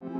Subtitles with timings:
[0.00, 0.12] Olá,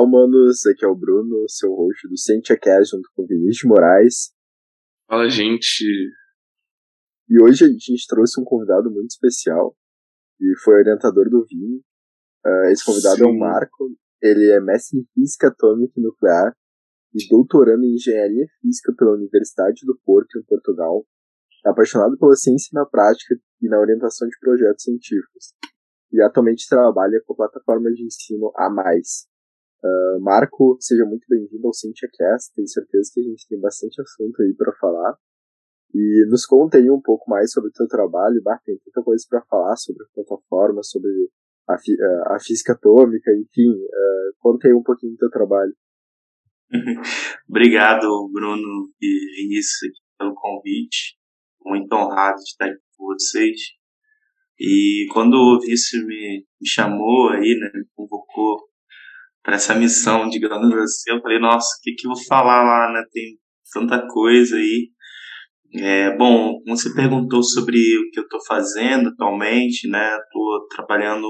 [0.00, 0.66] humanos.
[0.66, 4.34] Aqui é o Bruno, seu host do CentiaCast, junto com o Vinícius Moraes.
[5.08, 5.84] Fala, gente.
[7.28, 9.74] E hoje a gente trouxe um convidado muito especial,
[10.38, 11.82] e foi orientador do Vini.
[12.46, 13.24] Uh, esse convidado Sim.
[13.24, 13.96] é o Marco.
[14.22, 16.54] Ele é mestre em Física Atômica e Nuclear
[17.12, 21.04] e doutorando em Engenharia Física pela Universidade do Porto, em Portugal.
[21.66, 25.54] É apaixonado pela ciência na prática e na orientação de projetos científicos.
[26.12, 28.68] E atualmente trabalha com a plataforma de ensino A+,
[29.84, 32.54] Uh, Marco, seja muito bem-vindo ao CintiaCast.
[32.54, 35.18] Tenho certeza que a gente tem bastante assunto aí para falar.
[35.92, 38.40] E nos conta aí um pouco mais sobre o teu trabalho.
[38.44, 41.10] Bah, tem tanta coisa para falar sobre a plataforma, sobre
[41.68, 41.74] a,
[42.34, 43.70] a física atômica, enfim.
[43.70, 45.72] Uh, conta aí um pouquinho do teu trabalho.
[47.48, 51.16] Obrigado, Bruno e Vinícius, pelo convite.
[51.64, 53.60] Muito honrado de estar aqui com vocês.
[54.58, 58.60] E quando o vice me, me chamou aí, né, me convocou
[59.42, 61.10] para essa missão, digamos assim.
[61.10, 63.04] Eu falei, nossa, o que, que eu vou falar lá, né?
[63.10, 63.38] Tem
[63.72, 64.90] tanta coisa aí.
[65.74, 70.16] É, bom, você perguntou sobre o que eu estou fazendo atualmente, né?
[70.16, 71.26] Estou trabalhando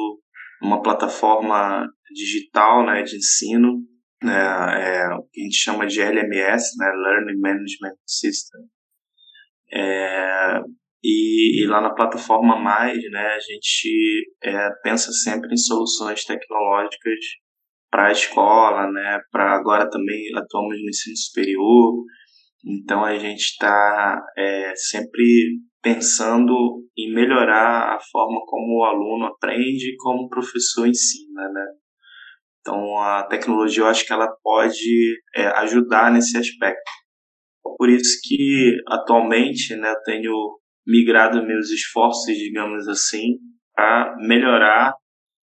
[0.60, 3.80] numa plataforma digital, né, de ensino,
[4.22, 8.60] né, é, o que a gente chama de LMS, né, Learning Management System.
[9.72, 10.60] É,
[11.02, 17.18] e, e, lá na plataforma mais, né, a gente é, pensa sempre em soluções tecnológicas
[17.90, 19.20] para a escola, né?
[19.30, 22.04] Para agora também atuamos no ensino superior.
[22.64, 26.54] Então a gente está é, sempre pensando
[26.96, 31.66] em melhorar a forma como o aluno aprende e como o professor ensina, né?
[32.60, 36.90] Então a tecnologia eu acho que ela pode é, ajudar nesse aspecto.
[37.76, 40.32] Por isso que atualmente, né, eu tenho
[40.86, 43.38] migrado meus esforços, digamos assim,
[43.74, 44.94] para melhorar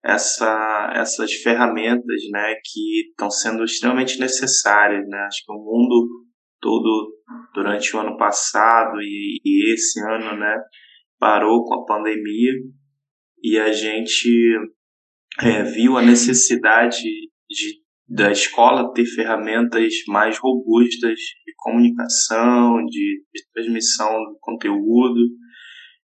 [0.03, 5.05] essa, essas ferramentas né, que estão sendo extremamente necessárias.
[5.07, 5.17] Né?
[5.19, 6.07] Acho que o mundo
[6.61, 7.13] todo,
[7.53, 10.55] durante o ano passado e, e esse ano, né,
[11.19, 12.53] parou com a pandemia
[13.43, 14.29] e a gente
[15.39, 17.01] é, viu a necessidade
[17.49, 25.21] de, da escola ter ferramentas mais robustas de comunicação, de, de transmissão do conteúdo,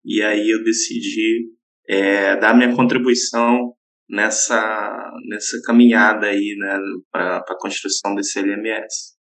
[0.06, 1.50] e aí eu decidi
[1.90, 3.74] é, dar minha contribuição
[4.10, 6.80] nessa, nessa caminhada aí, né,
[7.12, 9.17] para a construção desse LMS.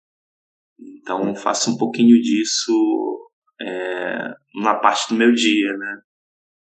[1.03, 2.73] Então, faço um pouquinho disso
[3.61, 4.33] é,
[4.63, 6.01] na parte do meu dia, né.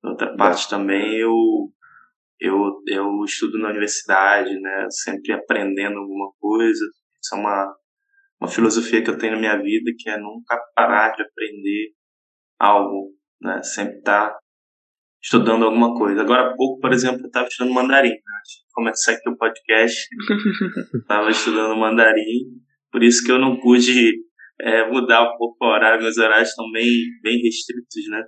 [0.03, 1.35] Outra parte também eu,
[2.41, 6.83] eu, eu estudo na universidade, né, sempre aprendendo alguma coisa.
[7.23, 7.77] Isso é uma,
[8.41, 11.93] uma filosofia que eu tenho na minha vida, que é nunca parar de aprender
[12.59, 13.11] algo,
[13.43, 14.39] né, sempre estar tá
[15.23, 16.23] estudando alguma coisa.
[16.23, 18.09] Agora há pouco, por exemplo, eu estava estudando mandarim.
[18.09, 18.41] Né?
[18.73, 20.09] Começar aqui o podcast,
[20.97, 22.47] estava estudando mandarim,
[22.91, 24.30] por isso que eu não pude
[24.65, 26.89] é, mudar um pouco o horário, meus horários estão bem,
[27.23, 28.23] bem restritos, né?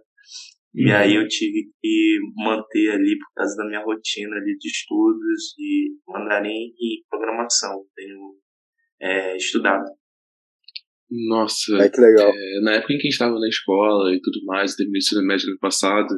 [0.75, 0.97] E uhum.
[0.97, 5.95] aí eu tive que manter ali por causa da minha rotina ali de estudos de
[6.09, 7.85] mandarim e programação.
[7.95, 8.37] Tenho
[9.01, 9.85] é, estudado.
[11.29, 12.33] Nossa, é que legal.
[12.35, 15.03] É, na época em que a gente estava na escola e tudo mais, terminei o
[15.03, 16.09] ensino médio no passado,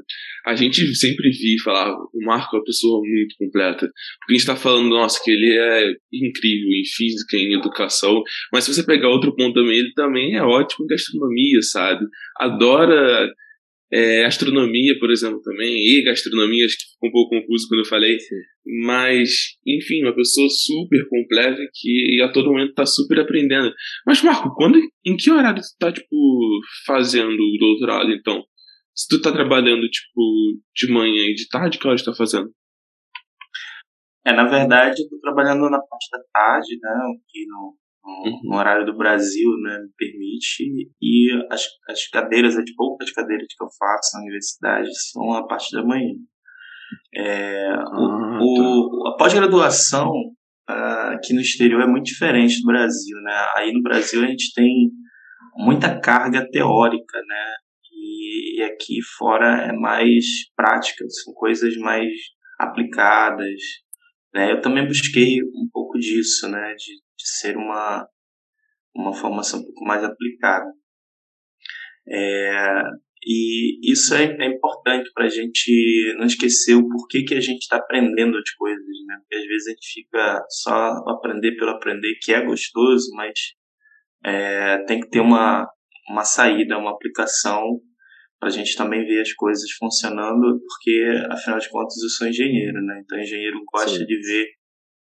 [0.47, 3.91] a gente sempre via e falava, o Marco é uma pessoa muito completa.
[4.21, 8.23] Porque a gente está falando, nossa, que ele é incrível em física, em educação,
[8.53, 12.07] mas se você pegar outro ponto também, ele também é ótimo em gastronomia, sabe?
[12.39, 13.29] Adora
[13.95, 17.89] é, astronomia, por exemplo, também, e gastronomia, acho que ficou um pouco confuso quando eu
[17.89, 18.35] falei, Sim.
[18.85, 19.31] mas,
[19.65, 23.73] enfim, uma pessoa super completa que a todo momento está super aprendendo.
[24.05, 28.43] Mas, Marco, quando, em que horário tu tá, tipo, fazendo o doutorado, então?
[28.93, 32.51] Se tu tá trabalhando, tipo, de manhã e de tarde, que hora tu tá fazendo?
[34.27, 37.77] É, na verdade, eu tô trabalhando na parte da tarde, né, aqui no.
[38.43, 40.65] No horário do Brasil, né, me permite,
[41.01, 45.75] e as, as cadeiras, as poucas cadeiras que eu faço na universidade são a parte
[45.75, 46.13] da manhã.
[47.17, 49.11] É, ah, o, tá.
[49.11, 50.11] a pós-graduação
[50.69, 53.47] uh, aqui no exterior é muito diferente do Brasil, né?
[53.57, 54.91] Aí no Brasil a gente tem
[55.57, 57.55] muita carga teórica, né?
[57.93, 60.25] E, e aqui fora é mais
[60.55, 62.11] prática, são coisas mais
[62.59, 63.61] aplicadas.
[64.35, 64.53] Né?
[64.53, 66.75] Eu também busquei um pouco disso, né?
[66.75, 68.07] De, de ser uma,
[68.95, 70.71] uma formação um pouco mais aplicada.
[72.09, 72.83] É,
[73.27, 77.63] E isso é, é importante para a gente não esquecer o porquê que a gente
[77.63, 79.17] está aprendendo as coisas, né?
[79.21, 80.75] Porque às vezes a gente fica só
[81.09, 83.33] aprender pelo aprender, que é gostoso, mas
[84.25, 85.67] é, tem que ter uma,
[86.11, 87.81] uma saída, uma aplicação
[88.39, 92.83] para a gente também ver as coisas funcionando, porque afinal de contas eu sou engenheiro,
[92.83, 93.01] né?
[93.03, 94.05] Então engenheiro gosta Sim.
[94.05, 94.47] de ver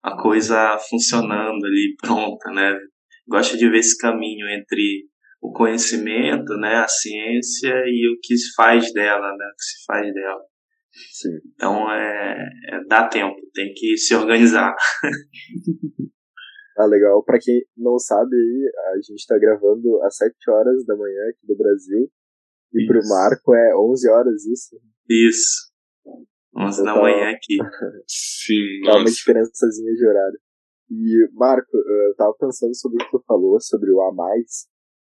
[0.02, 2.78] a coisa funcionando ali, pronta, né?
[3.28, 5.06] Gosta de ver esse caminho entre
[5.42, 9.84] o conhecimento, né, a ciência e o que se faz dela, né, o que se
[9.84, 10.42] faz dela.
[11.12, 11.38] Sim.
[11.54, 12.36] Então é,
[12.70, 14.74] é dá tempo, tem que se organizar.
[16.78, 17.22] ah, legal.
[17.22, 18.34] Para quem não sabe
[18.92, 22.10] a gente está gravando às 7 horas da manhã aqui do Brasil.
[22.72, 22.88] E isso.
[22.88, 24.76] pro Marco é 11 horas isso?
[25.08, 25.65] Isso.
[26.56, 27.58] 11 da manhã aqui.
[28.08, 30.38] Sim, Dá uma diferençazinha de horário.
[30.90, 34.66] E, Marco, eu tava pensando sobre o que tu falou, sobre o a mais.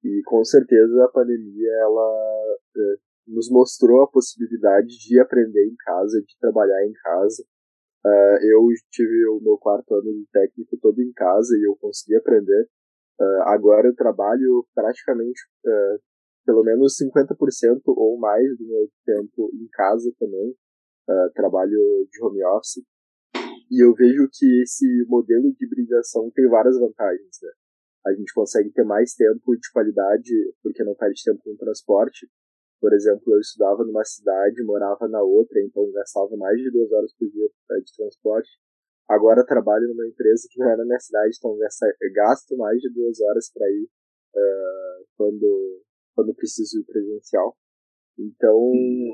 [0.03, 2.95] E com certeza a pandemia ela é,
[3.27, 7.43] nos mostrou a possibilidade de aprender em casa, de trabalhar em casa.
[8.05, 12.15] Uh, eu tive o meu quarto ano de técnico todo em casa e eu consegui
[12.15, 12.69] aprender.
[13.19, 15.99] Uh, agora eu trabalho praticamente uh,
[16.45, 20.55] pelo menos 50% ou mais do meu tempo em casa também.
[21.33, 22.83] Trabalho de home office.
[23.69, 27.37] E eu vejo que esse modelo de hibridação tem várias vantagens.
[27.41, 27.49] Né?
[28.07, 30.31] a gente consegue ter mais tempo de qualidade
[30.63, 32.27] porque não perde tempo com transporte.
[32.79, 37.11] Por exemplo, eu estudava numa cidade, morava na outra, então gastava mais de duas horas
[37.17, 38.49] por dia de transporte.
[39.09, 41.57] Agora trabalho numa empresa que não é na minha cidade, então
[42.13, 43.89] gasto mais de duas horas para ir
[44.35, 45.83] uh, quando,
[46.15, 47.57] quando preciso ir presencial.
[48.19, 48.59] Então,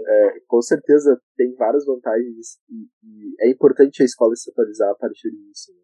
[0.08, 4.96] é, com certeza tem várias vantagens e, e, é importante a escola se atualizar a
[4.96, 5.74] partir disso.
[5.74, 5.80] Né?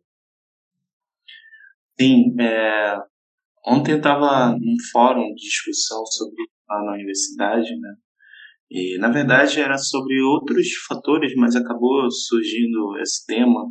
[2.00, 2.98] Sim, é,
[3.68, 7.96] ontem eu estava num fórum de discussão sobre lá na universidade, né?
[8.72, 13.66] E na verdade era sobre outros fatores, mas acabou surgindo esse tema.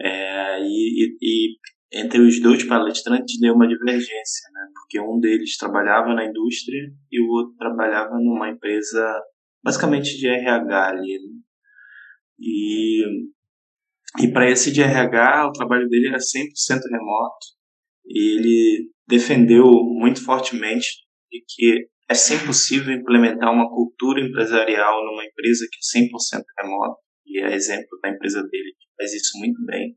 [0.00, 1.56] É, e, e,
[1.92, 4.66] entre os dois palestrantes deu uma divergência, né?
[4.74, 6.80] Porque um deles trabalhava na indústria
[7.10, 9.20] e o outro trabalhava numa empresa
[9.62, 11.18] basicamente de RH ali.
[11.18, 11.40] Né?
[12.40, 13.04] E
[14.20, 17.46] e para esse de RH, o trabalho dele era 100% remoto.
[18.04, 20.86] E ele defendeu muito fortemente
[21.30, 27.00] de que é sempre possível implementar uma cultura empresarial numa empresa que é 100% remota.
[27.26, 29.96] E é exemplo da empresa dele, que faz isso muito bem.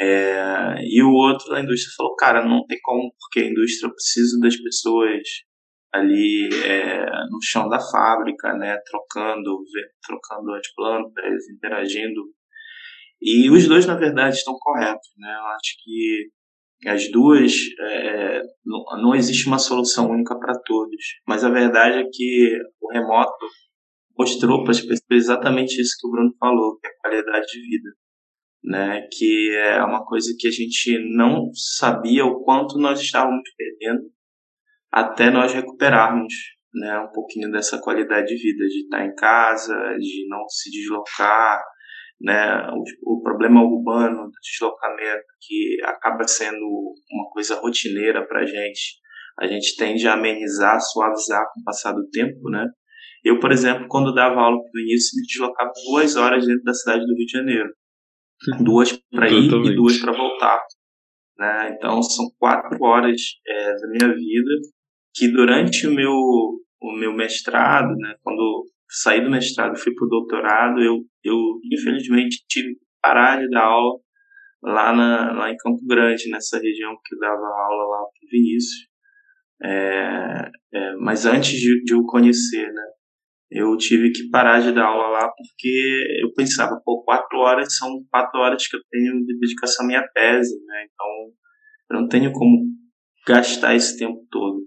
[0.00, 4.38] É, e o outro da indústria falou, cara, não tem como, porque a indústria precisa
[4.40, 5.22] das pessoas
[5.92, 9.58] ali é, no chão da fábrica, né, trocando,
[10.06, 12.22] trocando as plantas, interagindo
[13.20, 15.08] e os dois, na verdade, estão corretos.
[15.18, 15.28] Né?
[15.28, 16.30] Eu acho que
[16.86, 21.02] as duas, é, não, não existe uma solução única para todos.
[21.26, 23.46] Mas a verdade é que o remoto
[24.16, 27.60] mostrou para as pessoas exatamente isso que o Bruno falou, que é a qualidade de
[27.60, 27.90] vida.
[28.62, 34.02] Né, que é uma coisa que a gente não sabia o quanto nós estávamos perdendo
[34.90, 36.34] até nós recuperarmos
[36.74, 41.62] né, um pouquinho dessa qualidade de vida, de estar em casa, de não se deslocar,
[42.20, 46.64] né, o, o, problema urbano do deslocamento, que acaba sendo
[47.10, 48.98] uma coisa rotineira para a gente,
[49.38, 52.66] a gente tende a amenizar, suavizar com o passar do tempo, né?
[53.24, 56.74] Eu, por exemplo, quando dava aula para o início, me deslocava duas horas dentro da
[56.74, 57.68] cidade do Rio de Janeiro.
[58.60, 60.60] Duas para ir e duas para voltar.
[61.38, 61.74] Né?
[61.76, 64.50] Então, são quatro horas é, da minha vida
[65.14, 70.06] que durante o meu, o meu mestrado, né, quando saí do mestrado e fui para
[70.06, 71.36] o doutorado, eu, eu
[71.72, 73.98] infelizmente tive que parar de dar aula
[74.62, 78.30] lá, na, lá em Campo Grande, nessa região que eu dava aula lá para o
[78.30, 78.88] Vinícius.
[79.60, 82.82] É, é, mas antes de, de eu conhecer, né,
[83.50, 87.88] eu tive que parar de dar aula lá porque eu pensava, pô, quatro horas são
[88.10, 91.06] quatro horas que eu tenho de dedicação à minha tese, né, então
[91.90, 92.66] eu não tenho como
[93.26, 94.60] gastar esse tempo todo.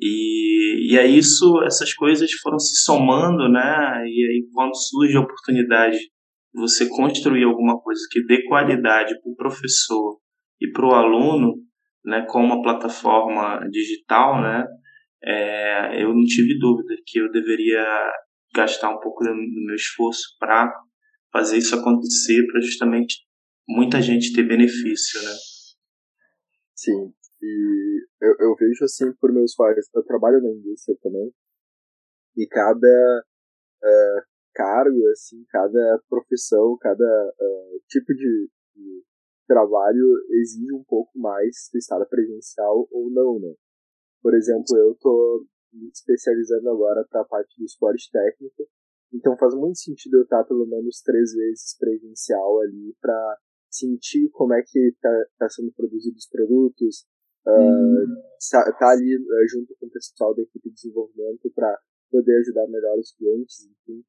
[0.00, 4.04] E, e aí isso, essas coisas foram se somando, né?
[4.06, 9.32] E aí quando surge a oportunidade de você construir alguma coisa que dê qualidade para
[9.32, 10.18] o professor
[10.60, 11.54] e para o aluno,
[12.04, 14.64] né, com uma plataforma digital, né,
[15.22, 17.84] é, eu não tive dúvida que eu deveria
[18.54, 20.72] gastar um pouco do, meu esforço para
[21.32, 23.16] fazer isso acontecer, para justamente
[23.68, 25.34] muita gente ter benefício, né?
[26.74, 31.32] Sim, e eu, eu vejo assim por meus pais, eu trabalho na indústria também,
[32.36, 33.24] e cada
[33.82, 34.22] uh,
[34.54, 39.04] cargo, assim, cada profissão, cada uh, tipo de, de,
[39.46, 40.06] trabalho
[40.40, 43.54] exige um pouco mais do estado presencial ou não, né?
[44.22, 48.68] Por exemplo, eu tô me especializando agora para a parte do esporte técnico.
[49.12, 53.38] Então faz muito sentido eu estar pelo menos três vezes presencial ali para
[53.70, 57.06] sentir como é que está tá sendo produzidos os produtos,
[58.40, 61.78] estar uh, tá ali uh, junto com o pessoal da equipe de desenvolvimento para
[62.10, 64.04] poder ajudar melhor os clientes, enfim.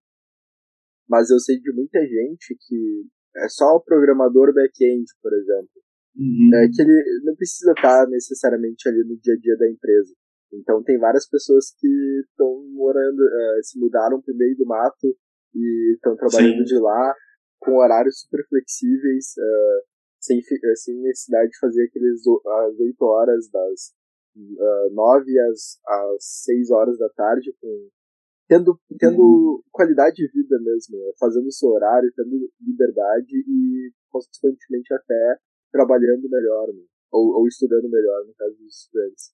[1.08, 3.06] Mas eu sei de muita gente que
[3.38, 5.82] é só o programador back-end, por exemplo,
[6.16, 6.56] uhum.
[6.56, 10.14] é, que ele não precisa estar necessariamente ali no dia a dia da empresa.
[10.54, 11.88] Então tem várias pessoas que
[12.30, 15.16] estão morando, uh, se mudaram para o meio do mato
[15.54, 16.76] e estão trabalhando Sim.
[16.76, 17.14] de lá
[17.60, 19.86] com horários super flexíveis, uh,
[20.20, 20.42] sem,
[20.76, 23.94] sem necessidade de fazer aqueles as 8 horas das
[24.36, 27.90] uh, 9 às, às 6 horas da tarde, com,
[28.48, 29.62] tendo, tendo uhum.
[29.72, 31.12] qualidade de vida mesmo, né?
[31.20, 35.38] fazendo o seu horário, tendo liberdade e, consequentemente, até
[35.72, 36.84] trabalhando melhor, né?
[37.12, 39.32] ou, ou estudando melhor, no caso dos estudantes.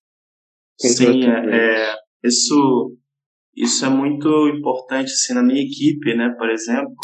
[0.78, 2.98] Sim, é, é, isso,
[3.56, 6.34] isso é muito importante assim, na minha equipe, né?
[6.38, 6.96] Por exemplo,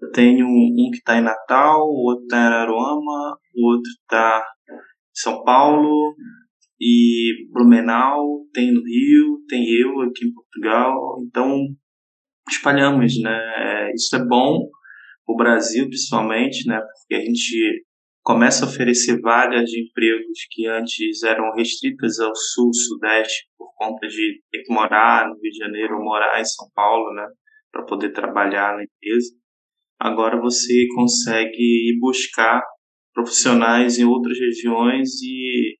[0.00, 4.44] eu tenho um, que está em Natal, o outro está em Araruama, o outro está
[4.70, 6.14] em São Paulo
[6.80, 11.22] e Blumenau, tem no Rio, tem eu aqui em Portugal.
[11.26, 11.66] Então,
[12.48, 13.38] espalhamos, né?
[13.56, 14.68] É, isso é bom
[15.26, 16.80] o Brasil, principalmente, né?
[16.80, 17.84] Porque a gente
[18.26, 24.08] começa a oferecer vagas de empregos que antes eram restritas ao sul, sudeste, por conta
[24.08, 27.24] de ter que morar no Rio de Janeiro ou morar em São Paulo, né,
[27.70, 29.32] para poder trabalhar na empresa.
[30.00, 32.60] Agora você consegue ir buscar
[33.14, 35.76] profissionais em outras regiões e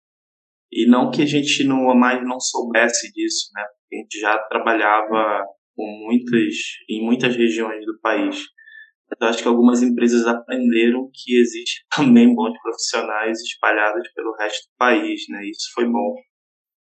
[0.72, 3.62] e não que a gente não mais não soubesse disso, né?
[3.62, 6.54] A gente já trabalhava com muitas
[6.88, 8.42] em muitas regiões do país
[9.20, 14.76] eu acho que algumas empresas aprenderam que existe também bons profissionais espalhados pelo resto do
[14.76, 15.46] país, né?
[15.46, 16.14] Isso foi bom.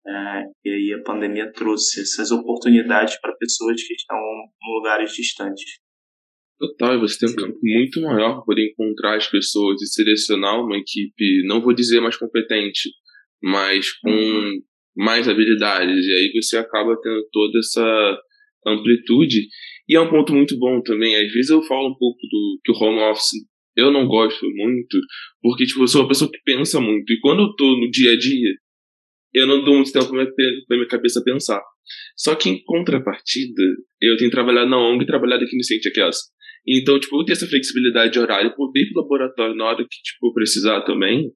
[0.06, 5.78] É, e aí a pandemia trouxe essas oportunidades para pessoas que estão em lugares distantes.
[6.58, 10.60] Total, e você tem um campo muito maior para poder encontrar as pessoas e selecionar
[10.60, 12.90] uma equipe, não vou dizer mais competente,
[13.42, 14.62] mas com uhum.
[14.96, 16.04] mais habilidades.
[16.04, 18.18] E aí você acaba tendo toda essa
[18.66, 19.48] amplitude
[19.88, 21.14] e é um ponto muito bom também.
[21.16, 24.98] Às vezes eu falo um pouco do que o home office eu não gosto muito,
[25.40, 27.12] porque tipo, eu sou uma pessoa que pensa muito.
[27.12, 28.54] E quando eu tô no dia a dia,
[29.32, 30.30] eu não dou muito tempo pra minha,
[30.66, 31.62] pra minha cabeça pensar.
[32.16, 33.62] Só que em contrapartida,
[34.00, 36.30] eu tenho trabalhado na ONG e trabalhado aqui no Cientiacast.
[36.66, 40.02] Então, tipo, eu ter essa flexibilidade de horário, poder ir pro laboratório na hora que,
[40.02, 41.30] tipo, eu precisar também,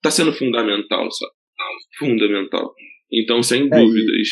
[0.00, 1.32] tá sendo fundamental, sabe?
[1.98, 2.72] Fundamental.
[3.10, 4.28] Então, sem é, dúvidas.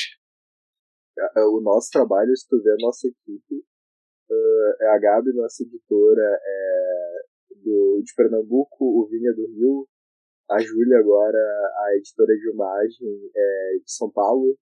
[1.19, 3.55] É, o nosso trabalho, se tu vê a nossa equipe,
[4.31, 6.97] uh, é a Gabi, nossa editora, é
[7.63, 9.89] do, de Pernambuco, o Vinha do Rio,
[10.51, 14.57] a Júlia agora, a editora de imagem é de São Paulo.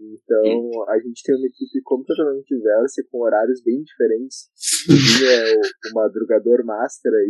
[0.00, 4.48] Então, a gente tem uma equipe completamente diversa, com horários bem diferentes.
[4.88, 7.28] O Vinha é o, o madrugador master aí.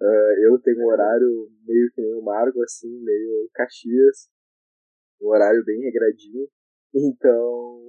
[0.00, 4.28] Uh, eu tenho um horário meio que nem o Margo, assim, meio Caxias.
[5.22, 6.48] Um horário bem regradinho.
[6.94, 7.80] Então,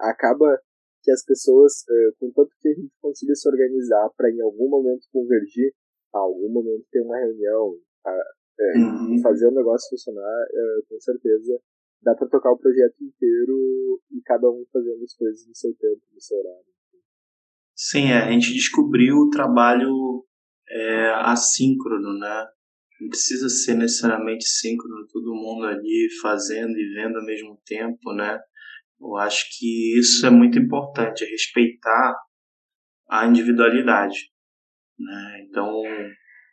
[0.00, 0.60] acaba
[1.02, 1.84] que as pessoas,
[2.18, 5.72] contanto que a gente consiga se organizar para em algum momento convergir,
[6.14, 7.78] a algum momento ter uma reunião,
[8.58, 9.20] é, uhum.
[9.22, 10.46] fazer o negócio funcionar,
[10.88, 11.60] com certeza
[12.02, 16.02] dá para tocar o projeto inteiro e cada um fazendo as coisas no seu tempo,
[16.12, 16.66] no seu horário.
[17.74, 20.24] Sim, é, a gente descobriu o trabalho
[20.68, 22.48] é, assíncrono, né?
[23.00, 28.38] Não precisa ser necessariamente síncrono, todo mundo ali fazendo e vendo ao mesmo tempo, né?
[29.00, 32.14] Eu acho que isso é muito importante, é respeitar
[33.08, 34.30] a individualidade.
[34.98, 35.46] Né?
[35.46, 35.82] Então,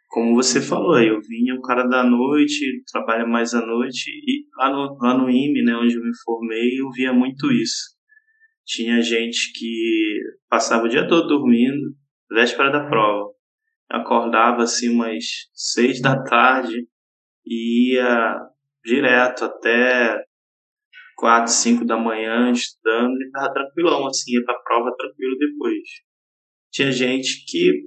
[0.10, 4.70] como você falou, eu vinha o cara da noite, trabalha mais à noite, e lá
[4.70, 7.94] no, lá no IME, né, onde eu me formei, eu via muito isso.
[8.66, 10.20] Tinha gente que
[10.50, 11.96] passava o dia todo dormindo,
[12.30, 13.33] véspera da prova.
[13.94, 15.24] Acordava assim umas
[15.54, 16.88] seis da tarde
[17.46, 18.40] e ia
[18.84, 20.20] direto até
[21.16, 25.78] quatro, cinco da manhã estudando e tava tranquilão, assim, ia pra prova tranquilo depois.
[26.72, 27.84] Tinha gente que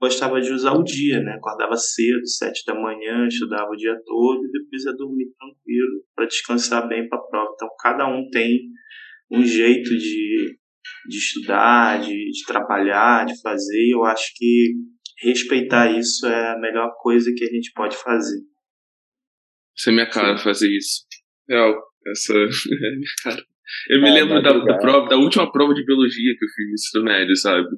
[0.00, 1.32] gostava de usar o dia, né?
[1.32, 6.26] Acordava cedo, sete da manhã, estudava o dia todo e depois ia dormir tranquilo para
[6.26, 7.50] descansar bem para a prova.
[7.54, 8.60] Então cada um tem
[9.28, 10.56] um jeito de,
[11.08, 13.86] de estudar, de, de trabalhar, de fazer.
[13.88, 14.74] E eu acho que
[15.22, 18.40] respeitar isso é a melhor coisa que a gente pode fazer.
[19.76, 21.04] Isso é minha cara fazer isso.
[21.48, 21.74] Real.
[22.06, 22.34] Essa.
[23.22, 23.42] Cara.
[23.90, 26.66] Eu me é, lembro da, da, prova, da última prova de biologia que eu fiz
[26.66, 27.68] no ensino médio, sabe?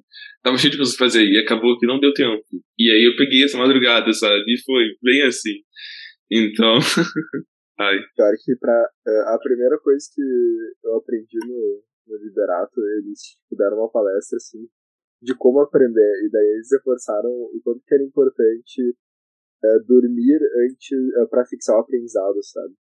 [0.42, 2.44] Tava cheio de coisas pra fazer e acabou que não deu tempo.
[2.78, 4.44] E aí eu peguei essa madrugada, sabe?
[4.46, 5.58] E foi bem assim.
[6.30, 6.78] Então.
[7.80, 7.98] Ai.
[8.14, 10.22] Pior que pra, eh, a primeira coisa que
[10.84, 14.68] eu aprendi no, no Liderato, eles tipo, deram uma palestra assim,
[15.22, 18.96] de como aprender, e daí eles reforçaram o quanto que era importante
[19.62, 22.74] é, dormir antes é, para fixar o aprendizado, sabe?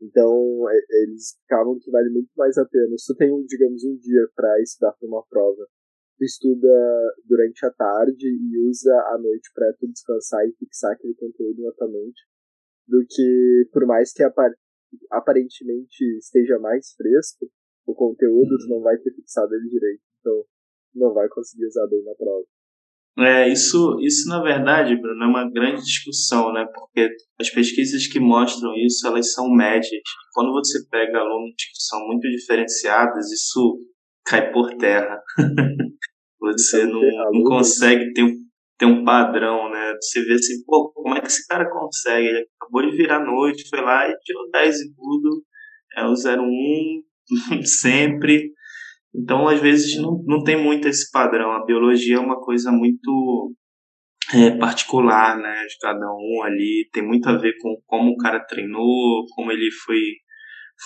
[0.00, 2.96] Então, é, eles explicavam que vale muito mais a pena.
[2.98, 5.66] Se tu tem, digamos, um dia para estudar para uma prova,
[6.18, 6.68] tu estuda
[7.24, 11.72] durante a tarde e usa a noite para tu descansar e fixar aquele conteúdo na
[11.72, 12.22] tua mente,
[12.86, 14.22] do que, por mais que
[15.10, 17.50] aparentemente esteja mais fresco,
[17.86, 20.02] o conteúdo tu não vai ter fixado ele direito.
[20.20, 20.44] Então,
[20.98, 22.44] não vai conseguir usar bem na prova.
[23.18, 26.66] É, isso, isso na verdade, Bruno, é uma grande discussão, né?
[26.74, 27.08] Porque
[27.40, 30.02] as pesquisas que mostram isso, elas são médias.
[30.34, 33.80] Quando você pega alunos que são muito diferenciados, isso
[34.26, 35.18] cai por terra.
[36.38, 37.00] você não,
[37.32, 38.34] não consegue ter um,
[38.78, 39.94] ter um padrão, né?
[40.00, 42.26] Você vê assim, pô, como é que esse cara consegue?
[42.26, 45.42] Ele acabou de virar noite, foi lá e tirou 10 e tudo,
[45.96, 47.02] é o 01
[47.64, 48.52] sempre.
[49.16, 51.52] Então, às vezes, não, não tem muito esse padrão.
[51.52, 53.54] A biologia é uma coisa muito
[54.34, 56.88] é, particular, né, de cada um ali.
[56.92, 60.00] Tem muito a ver com como o cara treinou, como ele foi,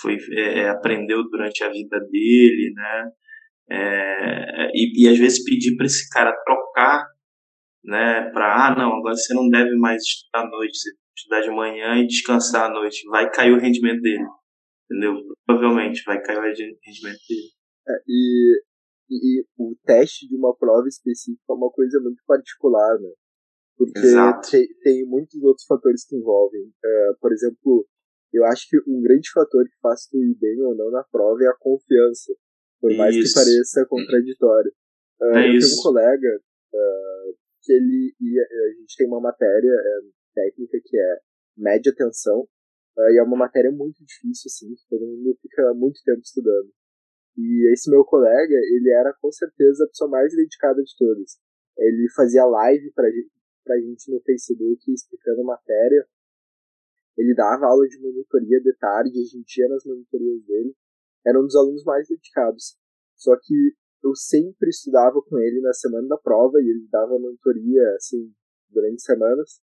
[0.01, 3.09] foi é, é aprendeu durante a vida dele, né.
[3.69, 7.05] É, e, e às vezes pedir para esse cara trocar,
[7.85, 11.51] né, para ah não, agora você não deve mais estudar à noite, você estudar de
[11.51, 14.25] manhã e descansar à noite, vai cair o rendimento dele,
[14.89, 15.15] entendeu?
[15.45, 17.60] Provavelmente vai cair o rendimento dele.
[17.91, 18.63] É, e,
[19.09, 23.11] e, o teste de uma prova específica é uma coisa muito particular, né?
[23.77, 23.99] Porque
[24.49, 26.61] tem, tem, muitos outros fatores que envolvem.
[26.61, 27.87] Uh, por exemplo,
[28.31, 31.43] eu acho que um grande fator que faz tu ir bem ou não na prova
[31.43, 32.33] é a confiança.
[32.79, 33.33] Por mais isso.
[33.33, 34.71] que pareça contraditório.
[35.19, 35.67] Uh, é eu isso.
[35.67, 36.41] tenho um colega
[36.73, 39.75] uh, que ele ia, a gente tem uma matéria
[40.33, 41.19] técnica que é
[41.57, 42.47] média tensão,
[42.97, 46.71] e é uma matéria muito difícil, assim, que todo mundo fica muito tempo estudando.
[47.37, 51.39] E esse meu colega, ele era com certeza a pessoa mais dedicada de todas.
[51.77, 53.31] Ele fazia live pra gente,
[53.63, 56.05] pra gente no Facebook explicando matéria.
[57.17, 60.75] Ele dava aula de monitoria de tarde, a gente ia nas monitorias dele.
[61.25, 62.77] Era um dos alunos mais dedicados.
[63.15, 67.95] Só que eu sempre estudava com ele na semana da prova e ele dava monitoria,
[67.95, 68.33] assim,
[68.69, 69.61] durante semanas.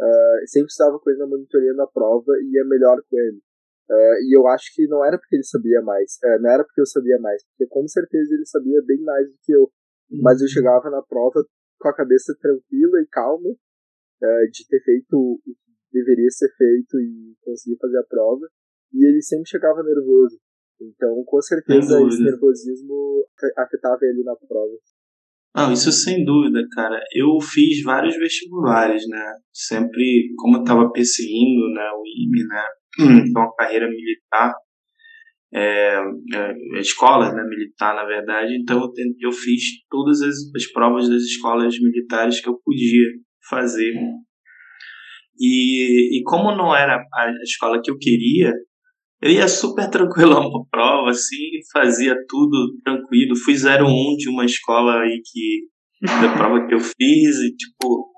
[0.00, 3.42] Uh, sempre estudava com ele na monitoria na prova e ia melhor com ele.
[3.88, 6.80] Uh, e eu acho que não era porque ele sabia mais, uh, não era porque
[6.80, 9.62] eu sabia mais, porque com certeza ele sabia bem mais do que eu.
[9.62, 10.20] Uhum.
[10.22, 11.42] Mas eu chegava na prova
[11.80, 15.56] com a cabeça tranquila e calma uh, de ter feito o que
[15.90, 18.46] deveria ser feito e conseguir fazer a prova.
[18.92, 20.38] E ele sempre chegava nervoso.
[20.80, 24.74] Então, com certeza, esse nervosismo afetava ele na prova.
[25.54, 27.00] Não, isso sem dúvida, cara.
[27.12, 29.34] Eu fiz vários vestibulares, né?
[29.52, 32.64] Sempre, como eu estava perseguindo né, o IME, né?
[33.28, 34.54] então a carreira militar,
[35.52, 36.00] é,
[36.34, 38.56] é, escola né, militar, na verdade.
[38.56, 43.04] Então eu, eu fiz todas as, as provas das escolas militares que eu podia
[43.48, 43.94] fazer.
[45.40, 48.52] E, e como não era a escola que eu queria,
[49.20, 53.36] eu ia super tranquilão pra prova, assim, fazia tudo tranquilo.
[53.36, 55.66] Fui 01 de uma escola aí que,
[56.02, 58.08] da prova que eu fiz, e tipo,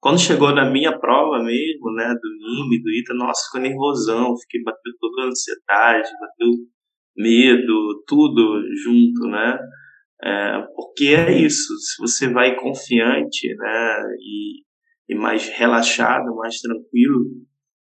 [0.00, 4.62] quando chegou na minha prova mesmo, né, do NIME, do ITA, nossa, ficou nervosão, fiquei,
[4.62, 6.52] bateu toda a ansiedade, bateu
[7.16, 9.58] medo, tudo junto, né,
[10.22, 14.62] é, porque é isso, se você vai confiante, né, e,
[15.12, 17.24] e mais relaxado, mais tranquilo,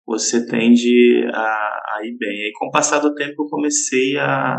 [0.06, 2.48] você tende a, a ir bem.
[2.48, 4.56] E com o passar do tempo eu comecei a,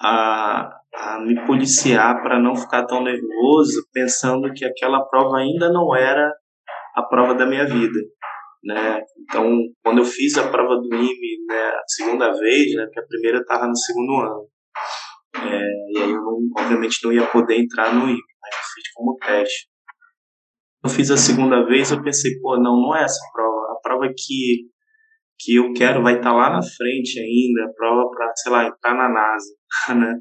[0.00, 5.94] a, a me policiar para não ficar tão nervoso, pensando que aquela prova ainda não
[5.94, 6.32] era
[6.94, 8.00] a prova da minha vida,
[8.64, 9.02] né?
[9.18, 13.06] Então, quando eu fiz a prova do IME, né, a segunda vez, né, porque a
[13.06, 14.48] primeira estava no segundo ano,
[15.36, 18.92] é, e aí eu não, obviamente não ia poder entrar no IME, mas eu fiz
[18.94, 19.68] como teste.
[20.82, 24.08] Eu fiz a segunda vez, eu pensei, pô, não, não é essa prova, a prova
[24.08, 24.70] que
[25.42, 28.66] que eu quero vai estar tá lá na frente ainda, a prova para, sei lá,
[28.66, 29.54] entrar na NASA,
[29.98, 30.14] né?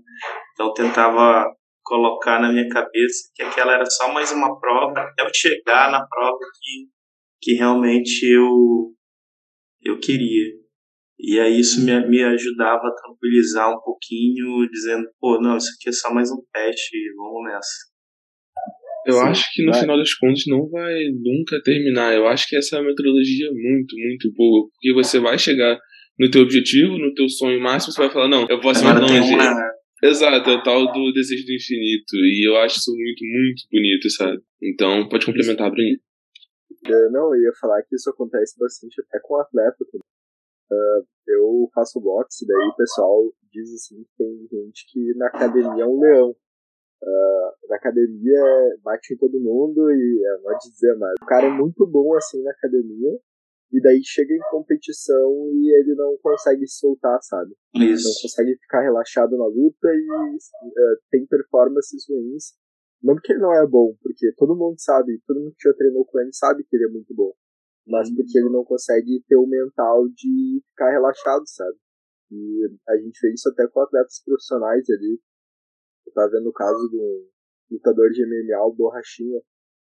[0.53, 1.45] Então tentava
[1.83, 6.05] colocar na minha cabeça que aquela era só mais uma prova até eu chegar na
[6.07, 6.87] prova que,
[7.41, 8.93] que realmente eu,
[9.81, 10.53] eu queria.
[11.19, 15.89] E aí isso me, me ajudava a tranquilizar um pouquinho, dizendo, pô, não, isso aqui
[15.89, 17.88] é só mais um teste, vamos nessa.
[19.05, 19.81] Eu Sim, acho que no vai.
[19.81, 22.13] final das contas não vai nunca terminar.
[22.13, 25.79] Eu acho que essa é uma metodologia muito, muito boa, porque você vai chegar
[26.19, 28.99] no teu objetivo, no teu sonho máximo, você vai falar, não, eu vou ser mais
[28.99, 29.33] longe.
[30.03, 32.15] Exato, é o tal do desejo do infinito.
[32.15, 34.41] E eu acho isso muito, muito bonito, sabe?
[34.61, 35.99] Então, pode complementar, Bruninho.
[36.85, 40.07] É, não, eu ia falar que isso acontece bastante até com o atleta também.
[40.71, 45.83] Uh, eu faço boxe, daí o pessoal diz assim que tem gente que na academia
[45.83, 46.35] é um leão.
[47.01, 48.43] Uh, na academia
[48.83, 52.43] bate em todo mundo e é, pode dizer, mas o cara é muito bom assim
[52.43, 53.17] na academia
[53.71, 57.55] e daí chega em competição e ele não consegue se soltar, sabe?
[57.75, 58.07] Isso.
[58.07, 62.53] Não consegue ficar relaxado na luta e uh, tem performances ruins.
[63.01, 66.03] Não porque ele não é bom, porque todo mundo sabe, todo mundo que já treinou
[66.05, 67.31] com ele sabe que ele é muito bom.
[67.87, 68.15] Mas uhum.
[68.15, 71.77] porque ele não consegue ter o mental de ficar relaxado, sabe?
[72.31, 75.19] E a gente fez isso até com atletas profissionais ali.
[76.09, 77.27] Eu tava vendo o caso de um
[77.71, 79.39] lutador de MMA, o Borrachinha,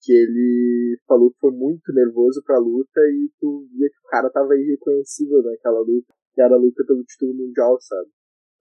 [0.01, 4.29] que ele falou que foi muito nervoso pra luta e tu via que o cara
[4.29, 8.09] tava irreconhecível naquela luta, que era a luta pelo título mundial, sabe?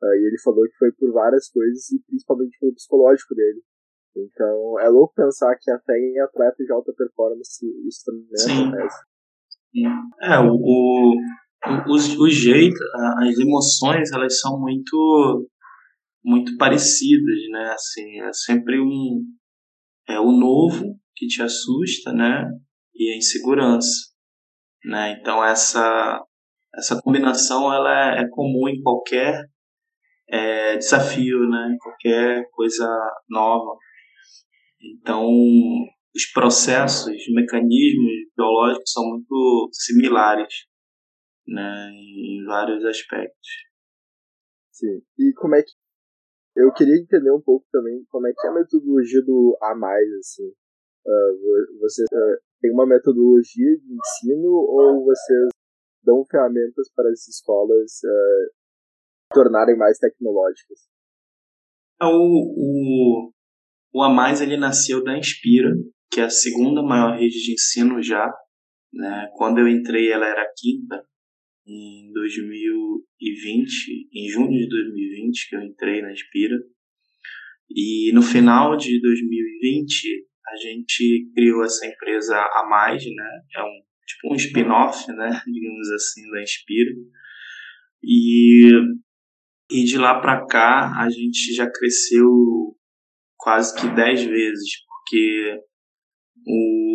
[0.03, 3.62] E ele falou que foi por várias coisas e principalmente pelo psicológico dele.
[4.17, 8.69] Então é louco pensar que até em atletas de alta performance isso também Sim.
[8.69, 8.99] acontece.
[10.21, 11.17] É, o, o,
[11.88, 12.79] o, o jeito,
[13.19, 15.49] as emoções, elas são muito
[16.25, 17.73] muito parecidas, né?
[17.73, 19.25] Assim, é sempre um
[20.09, 22.45] é o novo que te assusta, né?
[22.95, 24.11] E a insegurança,
[24.85, 25.17] né?
[25.19, 26.23] Então essa
[26.75, 29.45] essa combinação ela é, é comum em qualquer
[30.29, 31.77] é, desafio, né?
[31.81, 32.87] Qualquer coisa
[33.29, 33.77] nova.
[34.81, 35.29] Então
[36.15, 40.55] os processos, os mecanismos biológicos são muito similares,
[41.47, 41.91] né?
[41.91, 43.49] Em vários aspectos.
[44.71, 45.01] Sim.
[45.19, 45.73] E como é que
[46.55, 49.73] eu queria entender um pouco também como é que é a metodologia do A
[50.19, 50.49] assim.
[51.05, 55.49] Uh, você uh, tem uma metodologia de ensino ou vocês
[56.05, 58.51] dão ferramentas para as escolas uh,
[59.33, 60.79] tornarem mais tecnológicas?
[62.01, 63.33] É, o, o,
[63.95, 65.71] o A ele nasceu da Inspira,
[66.11, 68.33] que é a segunda maior rede de ensino já.
[68.93, 69.31] Né?
[69.37, 71.05] Quando eu entrei, ela era a quinta,
[71.66, 76.57] em 2020, em junho de 2020, que eu entrei na Inspira.
[77.70, 83.40] E no final de 2020, a gente criou essa empresa a mais, né?
[83.57, 85.42] É um tipo um spin-off, né?
[85.46, 86.90] Digamos assim, da Inspira.
[88.03, 88.70] E,
[89.70, 92.29] e de lá para cá a gente já cresceu
[93.37, 95.61] quase que 10 vezes, porque
[96.46, 96.92] o,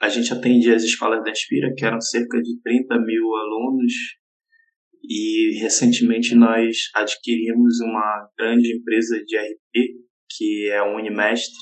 [0.00, 3.92] a gente atendia as escolas da Inspira, que eram cerca de 30 mil alunos,
[5.08, 10.06] e recentemente nós adquirimos uma grande empresa de RP,
[10.36, 11.54] que é a Unimestre,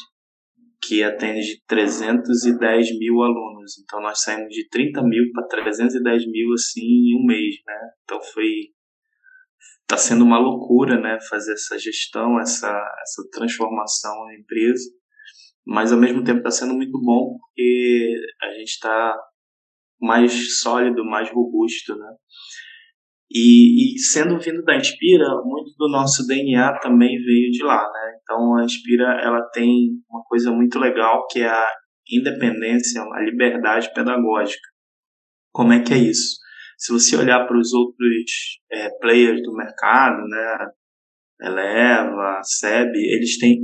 [0.82, 3.78] que atende de 310 mil alunos.
[3.82, 7.90] Então nós saímos de 30 mil para 310 mil assim em um mês, né?
[8.02, 8.72] Então foi
[9.82, 11.18] está sendo uma loucura, né?
[11.28, 14.90] Fazer essa gestão, essa essa transformação na empresa,
[15.66, 19.16] mas ao mesmo tempo está sendo muito bom porque a gente está
[20.00, 22.12] mais sólido, mais robusto, né?
[23.30, 28.18] E, e, sendo vindo da Inspira, muito do nosso DNA também veio de lá, né?
[28.22, 31.70] Então a Inspira ela tem uma coisa muito legal que é a
[32.10, 34.68] independência, a liberdade pedagógica.
[35.52, 36.36] Como é que é isso?
[36.78, 40.68] Se você olhar para os outros é, players do mercado, né?
[41.40, 43.58] Eleva, SEB, eles têm,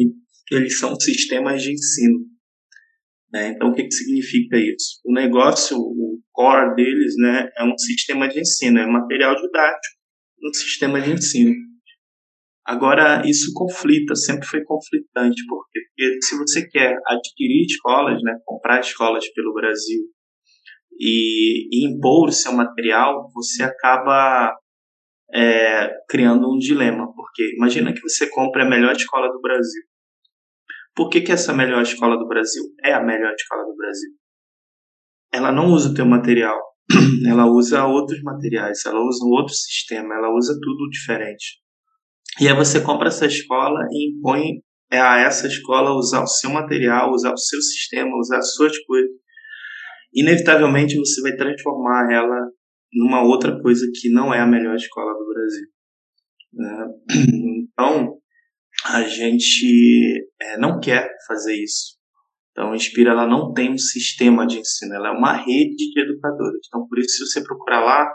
[0.50, 2.20] eles são sistemas de ensino.
[3.32, 3.48] Né?
[3.50, 5.00] Então o que, que significa isso?
[5.04, 9.96] O negócio, o core deles, né, é um sistema de ensino, é material didático,
[10.42, 11.54] um sistema de ensino.
[12.66, 18.80] Agora, isso conflita, sempre foi conflitante, porque, porque se você quer adquirir escolas, né, comprar
[18.80, 20.02] escolas pelo Brasil
[20.98, 24.54] e, e impor o seu material, você acaba
[25.32, 29.82] é, criando um dilema, porque imagina que você compra a melhor escola do Brasil.
[30.94, 34.10] Por que, que essa melhor escola do Brasil é a melhor escola do Brasil?
[35.32, 36.58] ela não usa o teu material,
[37.26, 41.58] ela usa outros materiais, ela usa outro sistema, ela usa tudo diferente.
[42.40, 47.12] E aí você compra essa escola e impõe a essa escola usar o seu material,
[47.12, 49.10] usar o seu sistema, usar as suas coisas.
[50.12, 52.36] Inevitavelmente você vai transformar ela
[52.92, 55.66] numa outra coisa que não é a melhor escola do Brasil.
[56.52, 56.86] Né?
[57.72, 58.19] Então,
[58.86, 61.98] a gente é, não quer fazer isso.
[62.50, 66.00] Então, a Inspira ela não tem um sistema de ensino, ela é uma rede de
[66.00, 66.60] educadores.
[66.66, 68.10] Então, por isso, se você procurar lá,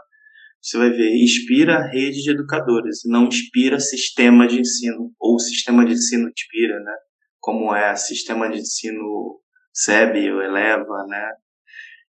[0.62, 5.94] você vai ver Inspira Rede de Educadores, não Inspira Sistema de Ensino, ou Sistema de
[5.94, 6.94] Ensino Inspira, né?
[7.40, 9.40] Como é Sistema de Ensino
[9.72, 11.32] SEB ou Eleva, né?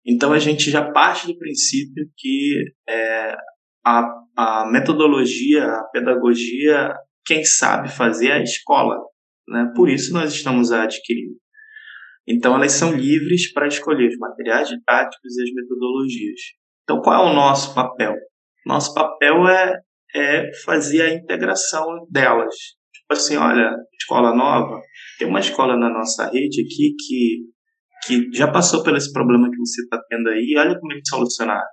[0.06, 2.56] Então, a gente já parte do princípio que
[2.88, 3.36] é,
[3.86, 4.08] a,
[4.38, 6.96] a metodologia, a pedagogia,
[7.28, 8.96] quem sabe fazer a escola,
[9.48, 9.72] né?
[9.76, 11.36] Por isso, nós estamos adquirindo.
[12.26, 16.40] Então, elas são livres para escolher os materiais didáticos e as metodologias.
[16.84, 18.16] Então, qual é o nosso papel?
[18.66, 19.80] Nosso papel é,
[20.16, 22.56] é fazer a integração delas.
[22.94, 24.82] Tipo assim, olha, escola nova,
[25.20, 27.38] tem uma escola na nossa rede aqui que,
[28.06, 31.68] que já passou por esse problema que você está tendo aí, olha como eles solucionaram.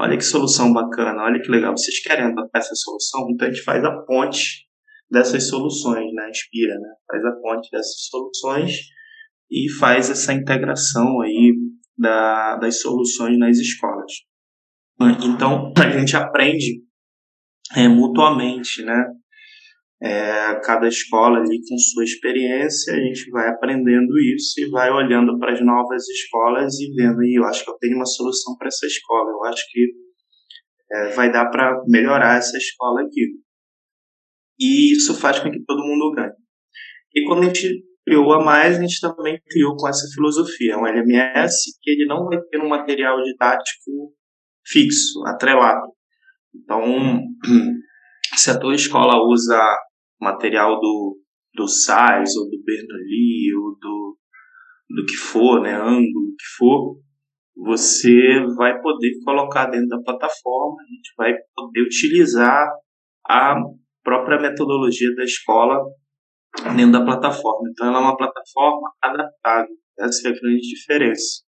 [0.00, 1.76] Olha que solução bacana, olha que legal.
[1.76, 3.26] Vocês querem adotar essa solução?
[3.30, 4.67] Então a gente faz a ponte
[5.10, 6.28] dessas soluções, né?
[6.30, 6.88] Inspira, né?
[7.06, 8.72] Faz a ponte dessas soluções
[9.50, 11.54] e faz essa integração aí
[11.96, 14.12] da, das soluções nas escolas.
[15.24, 16.82] Então a gente aprende
[17.76, 19.04] é, mutuamente, né?
[20.00, 25.36] É, cada escola ali com sua experiência, a gente vai aprendendo isso e vai olhando
[25.40, 28.68] para as novas escolas e vendo aí, eu acho que eu tenho uma solução para
[28.68, 29.86] essa escola, eu acho que
[30.92, 33.26] é, vai dar para melhorar essa escola aqui.
[34.58, 36.32] E isso faz com que todo mundo ganhe.
[37.14, 40.86] E quando a gente criou a mais, a gente também criou com essa filosofia, um
[40.86, 44.14] LMS que ele não vai ter um material didático
[44.66, 45.92] fixo, atrelado.
[46.54, 46.82] Então,
[48.36, 49.60] se a tua escola usa
[50.20, 51.18] material do,
[51.54, 54.18] do SAIS, ou do Bernoulli, ou do,
[54.90, 56.98] do que for, né, ângulo, que for,
[57.56, 62.68] você vai poder colocar dentro da plataforma, a gente vai poder utilizar
[63.28, 63.56] a
[64.08, 65.78] própria metodologia da escola
[66.76, 67.68] dentro da plataforma.
[67.70, 69.74] Então, ela é uma plataforma adaptável.
[69.98, 71.42] Essa é a grande diferença.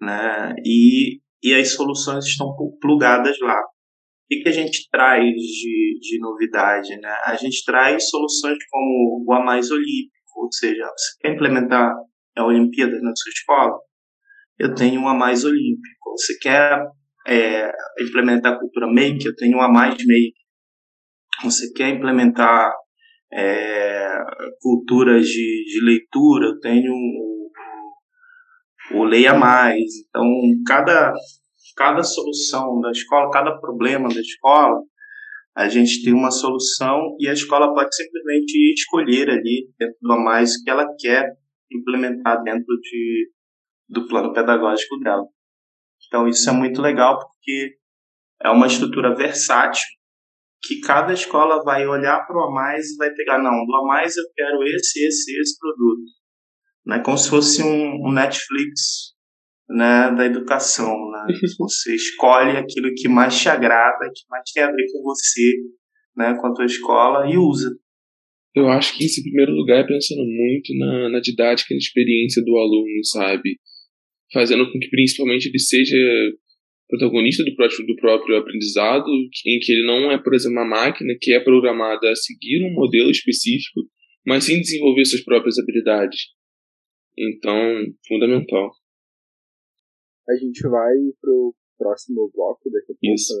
[0.00, 0.54] Né?
[0.64, 3.60] E, e as soluções estão plugadas lá
[4.34, 6.96] que, que a gente traz de, de novidade?
[6.96, 7.14] Né?
[7.26, 11.92] A gente traz soluções como o A Mais Olímpico, ou seja, você quer implementar
[12.36, 13.78] a Olimpíada na sua escola?
[14.58, 16.10] Eu tenho um A Mais Olímpico.
[16.16, 16.80] Você quer
[17.26, 19.24] é, implementar a cultura make?
[19.24, 20.34] Eu tenho um A Mais Make.
[21.42, 22.72] Você quer implementar
[23.32, 24.08] é,
[24.60, 26.46] culturas de, de leitura?
[26.46, 27.50] Eu tenho o,
[28.92, 29.82] o Leia Mais.
[30.08, 30.24] Então,
[30.66, 31.12] cada
[31.76, 34.80] cada solução da escola, cada problema da escola,
[35.56, 40.62] a gente tem uma solução e a escola pode simplesmente escolher ali, dentro do mais,
[40.62, 41.32] que ela quer
[41.70, 43.30] implementar dentro de,
[43.88, 45.24] do plano pedagógico dela.
[46.06, 47.76] Então, isso é muito legal porque
[48.42, 49.82] é uma estrutura versátil
[50.66, 53.86] que cada escola vai olhar para o a mais e vai pegar, não, do a
[53.86, 56.02] mais eu quero esse, esse, esse produto.
[56.86, 57.00] Né?
[57.00, 59.14] Como se fosse um, um Netflix
[59.68, 60.94] né, da educação.
[61.10, 61.26] Né?
[61.58, 65.52] Você escolhe aquilo que mais te agrada, que mais tem a ver com você,
[66.16, 67.70] né, com a tua escola e usa.
[68.54, 72.42] Eu acho que em primeiro lugar, é pensando muito na, na didática e na experiência
[72.44, 73.58] do aluno, sabe?
[74.32, 75.96] Fazendo com que, principalmente, ele seja
[76.98, 79.06] protagonista do próprio, do próprio aprendizado,
[79.46, 82.72] em que ele não é, por exemplo, uma máquina que é programada a seguir um
[82.72, 83.80] modelo específico,
[84.26, 86.20] mas sim desenvolver suas próprias habilidades.
[87.16, 87.58] Então,
[88.06, 88.72] fundamental.
[90.28, 93.14] A gente vai pro próximo bloco daqui a pouco.
[93.14, 93.34] Isso.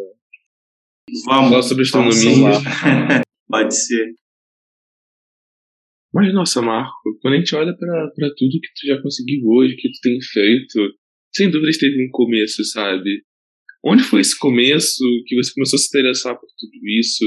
[1.26, 1.50] Vamos.
[1.50, 2.50] Falar sobre astronomia.
[3.48, 4.14] Pode ser.
[6.12, 9.90] Mas, nossa, Marco, quando a gente olha para tudo que tu já conseguiu hoje, que
[9.90, 10.94] tu tem feito,
[11.34, 13.24] sem dúvida teve um começo, sabe?
[13.84, 17.24] Onde foi esse começo que você começou a se interessar por tudo isso,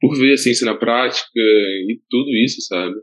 [0.00, 2.94] por ver a ciência na prática e tudo isso, sabe?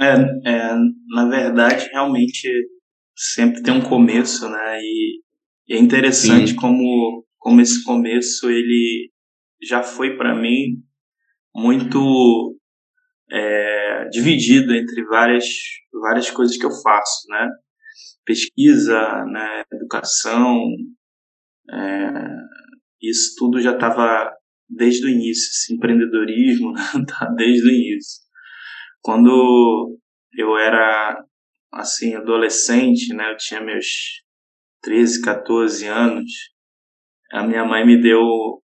[0.00, 0.14] É,
[0.50, 0.74] é
[1.08, 2.48] na verdade, realmente
[3.14, 4.80] sempre tem um começo, né?
[4.80, 5.20] E,
[5.68, 6.56] e é interessante Sim.
[6.56, 9.10] como, como esse começo ele
[9.62, 10.82] já foi para mim
[11.54, 12.58] muito
[13.30, 15.44] é, dividido entre várias
[15.92, 17.48] várias coisas que eu faço, né?
[18.24, 19.64] Pesquisa, né?
[19.72, 20.66] Educação,
[21.70, 22.10] é,
[23.02, 24.30] isso tudo já estava
[24.68, 26.82] desde o início, esse empreendedorismo né?
[27.06, 28.22] tá desde o início.
[29.02, 29.98] Quando
[30.36, 31.22] eu era
[31.72, 33.32] assim, adolescente, né?
[33.32, 33.86] Eu tinha meus
[34.82, 36.30] 13, 14 anos.
[37.32, 38.60] A minha mãe me deu um.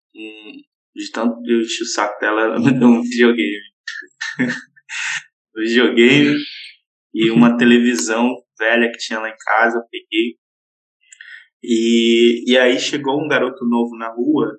[0.94, 3.68] De tanto eu enchi o saco dela, ela me deu um videogame.
[5.56, 6.36] um videogame
[7.14, 10.36] e uma televisão velha que tinha lá em casa, peguei.
[11.62, 14.58] E, e aí chegou um garoto novo na rua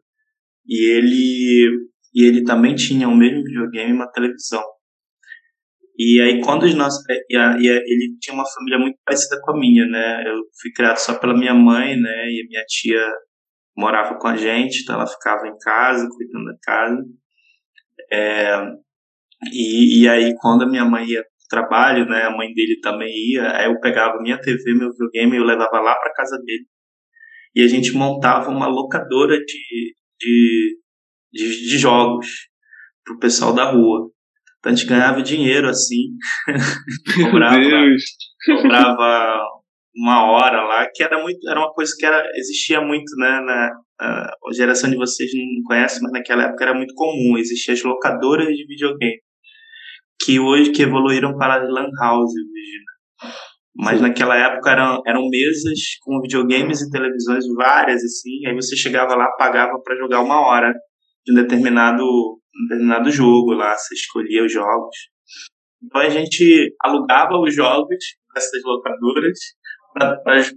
[0.68, 4.64] e ele, e ele também tinha o mesmo videogame e uma televisão.
[5.98, 7.04] E aí, quando os nossos.
[7.10, 10.24] É, e, a, e a, ele tinha uma família muito parecida com a minha, né?
[10.26, 12.30] Eu fui criado só pela minha mãe, né?
[12.32, 13.06] E a minha tia
[13.76, 17.04] morava com a gente, então ela ficava em casa, cuidando da casa.
[18.12, 18.62] É,
[19.52, 22.24] e, e aí, quando a minha mãe ia trabalho, né?
[22.24, 25.96] A mãe dele também ia, aí eu pegava minha TV, meu videogame, eu levava lá
[25.96, 26.66] para casa dele.
[27.56, 30.78] E a gente montava uma locadora de, de,
[31.34, 32.28] de, de jogos
[33.04, 34.10] pro pessoal da rua.
[34.60, 36.16] Então a gente ganhava dinheiro assim,
[37.16, 37.60] cobrava,
[38.46, 39.40] cobrava
[39.96, 43.72] uma hora lá, que era muito, era uma coisa que era, existia muito, né, na
[44.02, 48.48] a geração de vocês não conhece, mas naquela época era muito comum, existiam as locadoras
[48.48, 49.20] de videogame,
[50.22, 53.32] que hoje que evoluíram para as lan houses, né?
[53.76, 54.04] Mas Sim.
[54.04, 59.28] naquela época eram, eram mesas com videogames e televisões várias, assim, aí você chegava lá,
[59.38, 60.74] pagava para jogar uma hora
[61.26, 64.96] de um determinado, um determinado jogo lá, você escolhia os jogos.
[65.82, 67.98] Então a gente alugava os jogos
[68.34, 69.40] dessas locadoras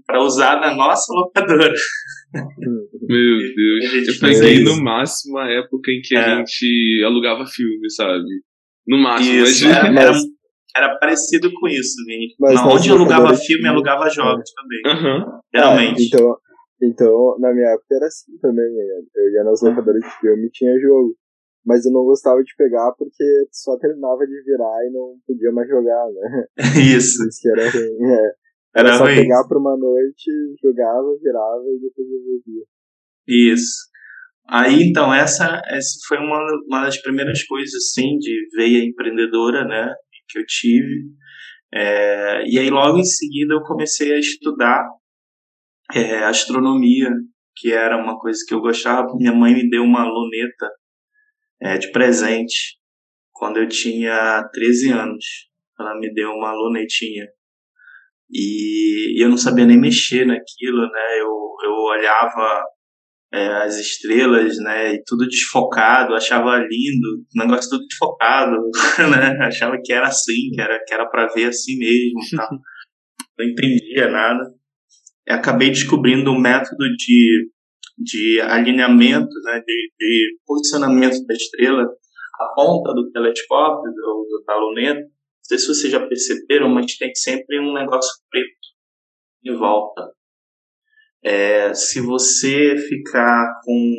[0.06, 1.74] para usar na nossa locadora.
[3.02, 6.18] Meu Deus, eu peguei no máximo a época em que é.
[6.18, 8.24] a gente alugava filme, sabe?
[8.86, 9.44] No máximo.
[9.44, 10.12] Isso, era, era,
[10.76, 12.34] era, parecido com isso, Vini.
[12.38, 14.82] Mas onde alugava filme, alugava jogos também.
[14.86, 15.40] Uhum.
[15.54, 16.02] Geralmente.
[16.02, 16.36] É, então,
[16.82, 18.64] então, na minha época era assim também.
[18.72, 19.02] Né?
[19.14, 21.14] Eu ia nas locadoras de filme e tinha jogo.
[21.64, 25.68] Mas eu não gostava de pegar porque só terminava de virar e não podia mais
[25.68, 26.46] jogar, né?
[26.96, 27.22] Isso.
[27.28, 28.32] Isso que era ruim, é.
[28.74, 29.14] Era, Era só ruim.
[29.14, 32.64] pegar por uma noite, jogava, virava e depois devolvia.
[33.28, 33.91] Isso.
[34.48, 39.94] Aí, então, essa, essa foi uma, uma das primeiras coisas, assim, de veia empreendedora, né,
[40.28, 41.04] que eu tive.
[41.72, 44.84] É, e aí, logo em seguida, eu comecei a estudar
[45.94, 47.10] é, astronomia,
[47.56, 49.14] que era uma coisa que eu gostava.
[49.16, 50.70] Minha mãe me deu uma luneta
[51.62, 52.78] é, de presente
[53.32, 55.24] quando eu tinha 13 anos.
[55.78, 57.26] Ela me deu uma lunetinha
[58.30, 61.20] e eu não sabia nem mexer naquilo, né?
[61.20, 61.28] Eu,
[61.64, 62.64] eu olhava
[63.32, 64.94] é, as estrelas, né?
[64.94, 68.56] E tudo desfocado, achava lindo, o negócio tudo desfocado,
[69.10, 69.38] né?
[69.46, 72.48] Achava que era assim, que era que era para ver assim mesmo, tal.
[73.38, 74.44] não entendia nada.
[75.26, 77.50] E acabei descobrindo um método de
[77.98, 79.60] de alinhamento, né?
[79.66, 85.02] De, de posicionamento da estrela, a ponta do telescópio, do, do da luneta,
[85.42, 88.56] sei se vocês já perceberam, mas tem sempre um negócio preto
[89.44, 90.10] em volta.
[91.24, 93.94] É, se você ficar com,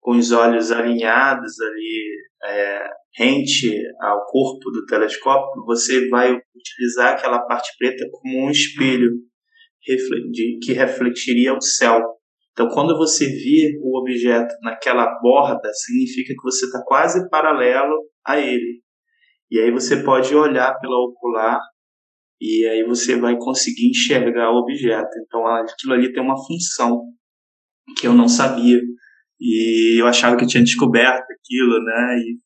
[0.00, 7.40] com os olhos alinhados ali, é, rente ao corpo do telescópio, você vai utilizar aquela
[7.40, 9.10] parte preta como um espelho
[10.62, 12.02] que refletiria o céu.
[12.52, 17.94] Então, quando você vir o objeto naquela borda, significa que você está quase paralelo
[18.26, 18.82] a ele.
[19.50, 21.58] E aí você pode olhar pela ocular
[22.40, 25.10] e aí você vai conseguir enxergar o objeto.
[25.26, 27.02] Então aquilo ali tem uma função
[27.98, 28.80] que eu não sabia.
[29.40, 32.18] E eu achava que tinha descoberto aquilo, né?
[32.18, 32.38] E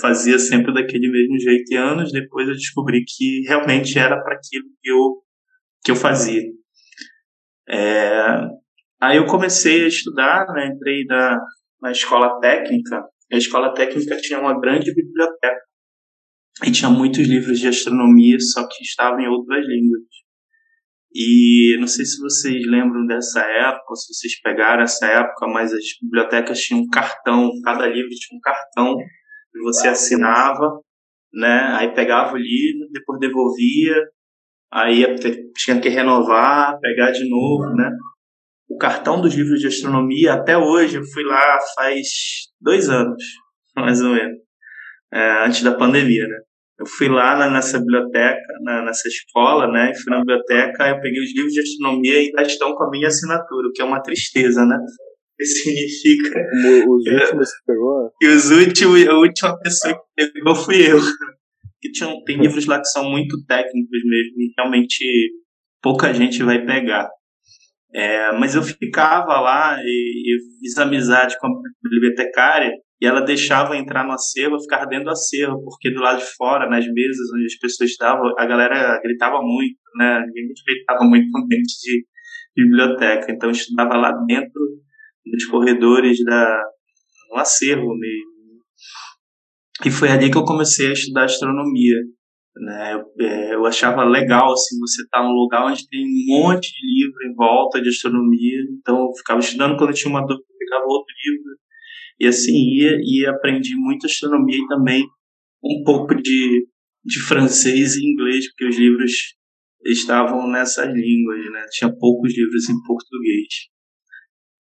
[0.00, 1.72] fazia sempre daquele mesmo jeito.
[1.72, 5.22] E anos depois eu descobri que realmente era para aquilo que eu,
[5.84, 6.42] que eu fazia.
[7.68, 8.46] É...
[9.00, 10.68] Aí eu comecei a estudar, né?
[10.68, 11.38] entrei na,
[11.82, 13.04] na escola técnica.
[13.32, 15.71] A escola técnica tinha uma grande biblioteca
[16.64, 20.02] e tinha muitos livros de astronomia, só que estavam em outras línguas.
[21.14, 25.84] E não sei se vocês lembram dessa época, se vocês pegaram essa época, mas as
[26.00, 28.96] bibliotecas tinham um cartão, cada livro tinha um cartão,
[29.54, 30.80] e você assinava,
[31.32, 31.76] né?
[31.78, 33.96] Aí pegava o livro, depois devolvia,
[34.72, 35.04] aí
[35.56, 37.90] tinha que renovar, pegar de novo, né?
[38.68, 42.06] O cartão dos livros de astronomia, até hoje, eu fui lá faz
[42.58, 43.22] dois anos,
[43.76, 44.51] mais ou menos
[45.12, 46.38] é, antes da pandemia, né?
[46.78, 49.92] Eu fui lá na, nessa biblioteca, na, nessa escola, né?
[49.94, 53.08] Fui na biblioteca, eu peguei os livros de astronomia e ainda estão com a minha
[53.08, 54.78] assinatura, o que é uma tristeza, né?
[55.38, 56.40] Que significa.
[56.88, 58.10] Os últimos que pegou?
[58.20, 60.98] E os últimos, a última pessoa que pegou fui eu.
[61.84, 65.04] E tinha, tem livros lá que são muito técnicos mesmo, e realmente
[65.82, 67.08] pouca gente vai pegar.
[67.94, 71.50] É, mas eu ficava lá e, e fiz amizade com a
[71.82, 76.36] bibliotecária e ela deixava entrar no acervo, ficava dentro do acervo, porque do lado de
[76.36, 80.24] fora, nas mesas onde as pessoas estavam, a galera gritava muito, né?
[80.24, 82.06] Ninguém respeitava muito o ambiente de,
[82.56, 83.32] de biblioteca.
[83.32, 84.52] Então eu estudava lá dentro
[85.26, 86.62] dos corredores da
[87.32, 88.62] no acervo mesmo.
[89.84, 91.96] E foi ali que eu comecei a estudar astronomia.
[92.54, 92.94] Né?
[92.94, 96.70] Eu, é, eu achava legal assim, você estar tá num lugar onde tem um monte
[96.70, 98.60] de livro em volta de astronomia.
[98.78, 101.62] Então eu ficava estudando quando eu tinha uma dúvida, eu pegava outro livro
[102.22, 105.04] e assim ia e aprendi muito astronomia e também
[105.60, 106.68] um pouco de,
[107.04, 109.12] de francês e inglês, porque os livros
[109.84, 111.66] estavam nessas línguas, né?
[111.72, 113.48] Tinha poucos livros em português.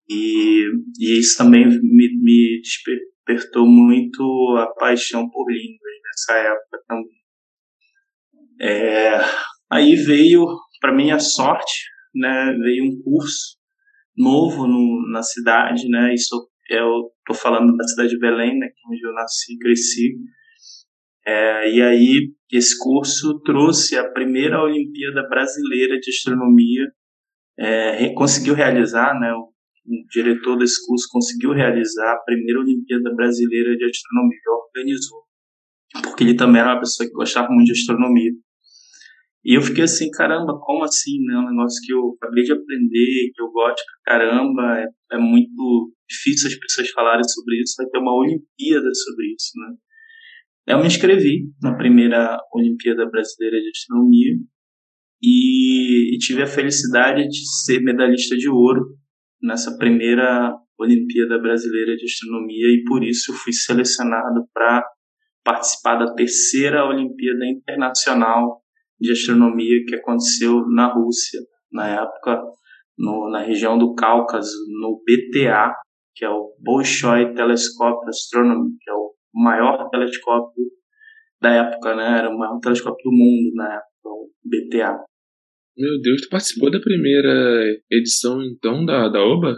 [0.10, 4.24] E, e isso também me, me despertou muito
[4.58, 7.22] a paixão por línguas nessa época também.
[8.60, 9.20] É,
[9.72, 10.48] aí veio,
[10.80, 11.84] para minha sorte,
[12.16, 13.56] né, veio um curso
[14.18, 18.90] novo no, na cidade, né, isso eu estou falando da cidade de Belém, né, é
[18.90, 20.16] onde eu nasci e cresci.
[21.26, 26.88] É, e aí, esse curso trouxe a primeira Olimpíada Brasileira de Astronomia,
[27.60, 33.76] é, conseguiu realizar, né, o, o, diretor desse curso conseguiu realizar a primeira Olimpíada Brasileira
[33.76, 35.20] de Astronomia, organizou,
[36.04, 38.32] porque ele também era uma pessoa que gostava muito de astronomia.
[39.44, 41.36] E eu fiquei assim, caramba, como assim, né?
[41.38, 45.92] Um negócio que eu acabei de aprender, que eu gosto pra caramba, é, é muito
[46.08, 49.76] difícil as pessoas falarem sobre isso, vai ter uma Olimpíada sobre isso, né?
[50.68, 54.36] Eu me inscrevi na primeira Olimpíada Brasileira de Astronomia
[55.22, 58.96] e, e tive a felicidade de ser medalhista de ouro
[59.42, 64.84] nessa primeira Olimpíada Brasileira de Astronomia e por isso fui selecionado para
[65.44, 68.61] participar da terceira Olimpíada Internacional
[69.02, 71.40] de Astronomia que aconteceu na Rússia,
[71.72, 72.42] na época
[72.98, 75.74] no, na região do Cáucaso, no BTA,
[76.16, 80.66] que é o Bolshoi Telescope Astronomy, que é o maior telescópio
[81.42, 82.20] da época, né?
[82.20, 85.04] Era o maior telescópio do mundo na época, o BTA.
[85.76, 89.56] Meu Deus, tu participou da primeira edição então da, da OBA?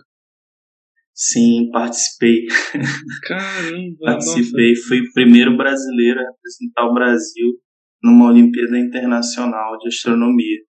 [1.13, 2.45] Sim, participei.
[3.27, 3.97] Caramba!
[3.99, 4.87] participei, nossa.
[4.87, 7.49] fui o primeiro brasileiro a representar o Brasil
[8.03, 10.59] numa Olimpíada Internacional de Astronomia.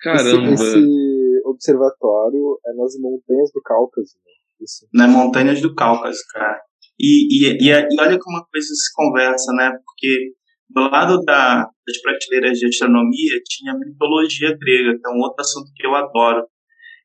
[0.00, 0.52] Caramba!
[0.52, 4.32] Esse, esse observatório é nas montanhas do Cáucaso, né?
[4.60, 4.86] Isso.
[4.92, 6.60] Nas montanhas do Cáucaso, cara.
[6.98, 9.70] E, e, e, e olha como uma coisa se conversa, né?
[9.84, 10.32] Porque
[10.70, 15.70] do lado da, das prateleiras de astronomia tinha mitologia grega, que é um outro assunto
[15.74, 16.46] que eu adoro.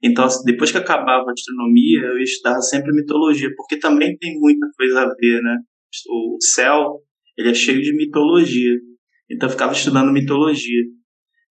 [0.02, 4.68] Então, assim, depois que acabava a astronomia, eu estudava sempre mitologia, porque também tem muita
[4.78, 5.58] coisa a ver, né?
[6.10, 7.02] O céu,
[7.38, 8.76] ele é cheio de mitologia.
[9.30, 10.84] Então, eu ficava estudando mitologia.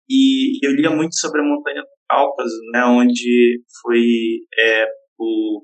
[0.08, 2.84] E eu lia muito sobre a Montanha do Cáucaso, né?
[2.84, 4.00] Onde foi
[4.58, 4.86] é,
[5.18, 5.62] o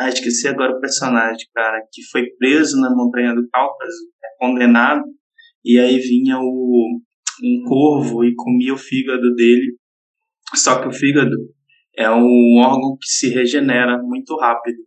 [0.00, 5.02] ah, esqueci agora o personagem, cara, que foi preso na Montanha do Cáucaso, é condenado,
[5.64, 7.00] e aí vinha o,
[7.42, 9.76] um corvo e comia o fígado dele.
[10.54, 11.34] Só que o fígado
[11.96, 14.78] é um órgão que se regenera muito rápido.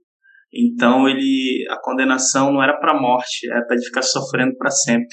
[0.53, 5.09] Então ele, a condenação não era para morte, era para ele ficar sofrendo para sempre.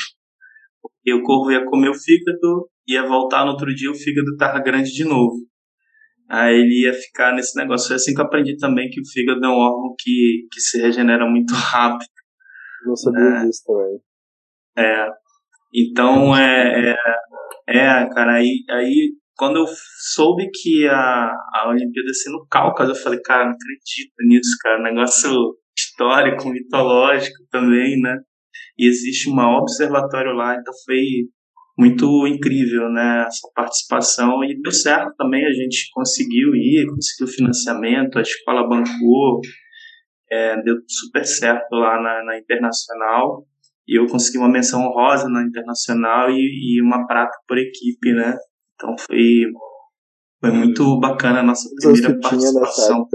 [1.09, 4.61] Porque o corvo ia comer o fígado, ia voltar no outro dia o fígado estava
[4.61, 5.37] grande de novo.
[6.29, 7.89] Aí ele ia ficar nesse negócio.
[7.89, 10.81] Foi assim que eu aprendi também que o fígado é um órgão que, que se
[10.81, 12.11] regenera muito rápido.
[12.85, 13.47] Não sabia né?
[13.47, 14.01] disso também.
[14.77, 15.09] É.
[15.75, 16.97] Então, é, é,
[17.69, 19.67] é, cara, aí, aí quando eu
[20.15, 24.51] soube que a, a Olimpíada ia ser no Cáucaso, eu falei, cara, não acredito nisso,
[24.63, 24.83] cara.
[24.83, 28.19] Negócio histórico, mitológico também, né?
[28.79, 31.29] E existe um observatório lá, então foi
[31.79, 38.19] muito incrível, né, essa participação e deu certo também, a gente conseguiu ir, conseguiu financiamento,
[38.19, 39.41] a escola bancou,
[40.29, 43.47] é, deu super certo lá na, na, Internacional
[43.87, 48.37] e eu consegui uma menção honrosa na Internacional e, e uma prata por equipe, né,
[48.75, 49.45] então foi,
[50.41, 53.07] foi muito bacana a nossa primeira participação.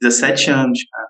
[0.00, 1.09] 17 anos, cara.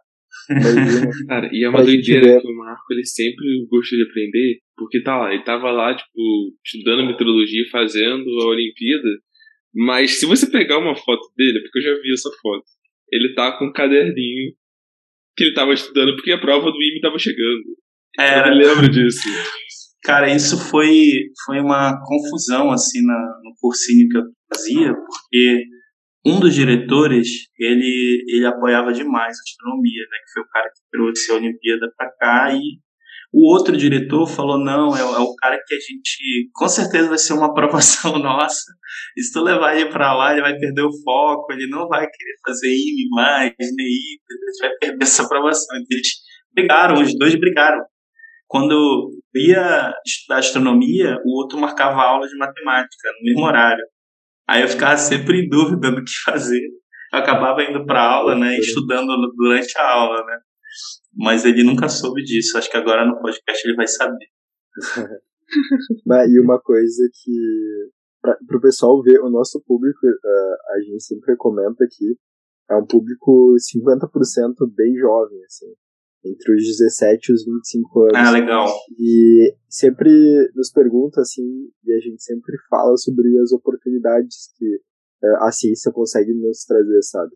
[1.29, 5.17] Cara, e é uma doideira que o Marco ele sempre gostou de aprender, porque tá
[5.17, 9.09] lá, ele tava lá, tipo, estudando meteorologia, fazendo a Olimpíada,
[9.75, 12.65] mas se você pegar uma foto dele, porque eu já vi essa foto,
[13.13, 14.53] ele tá com um caderninho
[15.37, 17.63] que ele tava estudando porque a prova do IME tava chegando.
[18.19, 18.41] É.
[18.41, 19.21] Eu me lembro disso.
[20.03, 24.23] Cara, isso foi, foi uma confusão, assim, na, no cursinho que eu
[24.53, 25.63] fazia, porque
[26.25, 30.81] um dos diretores, ele, ele apoiava demais a astronomia, né, que foi o cara que
[30.91, 32.79] trouxe a Olimpíada para cá, e
[33.33, 37.19] o outro diretor falou, não, é, é, o cara que a gente, com certeza vai
[37.19, 38.73] ser uma aprovação nossa,
[39.17, 42.01] e se tu levar ele para lá, ele vai perder o foco, ele não vai
[42.01, 45.77] querer fazer IME mais, nem IME, ele vai perder essa aprovação.
[45.77, 46.09] Então, eles
[46.53, 47.85] brigaram, os dois brigaram.
[48.49, 53.85] Quando ia estudar astronomia, o outro marcava aula de matemática, no mesmo horário.
[54.51, 56.61] Aí eu ficava sempre em dúvida do que fazer.
[57.13, 60.41] Eu acabava indo para aula, né, estudando durante a aula, né.
[61.17, 62.59] Mas ele nunca soube disso.
[62.59, 64.27] Acho que agora no podcast ele vai saber.
[66.29, 67.91] e uma coisa que
[68.23, 72.19] para o pessoal ver, o nosso público, uh, a gente sempre comenta aqui,
[72.71, 74.11] é um público 50%
[74.77, 75.73] bem jovem, assim
[76.25, 78.15] entre os 17 e os 25 anos.
[78.15, 78.67] Ah, legal.
[78.99, 80.11] E sempre
[80.55, 84.67] nos pergunta assim, e a gente sempre fala sobre as oportunidades que
[85.25, 87.33] uh, a ciência consegue nos trazer, sabe?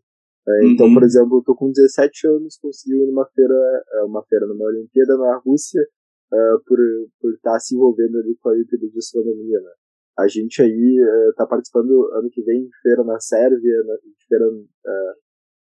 [0.46, 3.54] Uh, Então, por exemplo, eu tô com 17 anos, consegui ir numa feira,
[4.02, 5.82] uh, uma feira numa Olimpíada na Rússia,
[6.66, 6.78] por
[7.20, 9.70] por estar tá se envolvendo ali com a Olimpíada de Astronomia, né?
[10.18, 10.96] A gente aí
[11.30, 14.44] está participando ano que vem de feira na Sérvia, de feira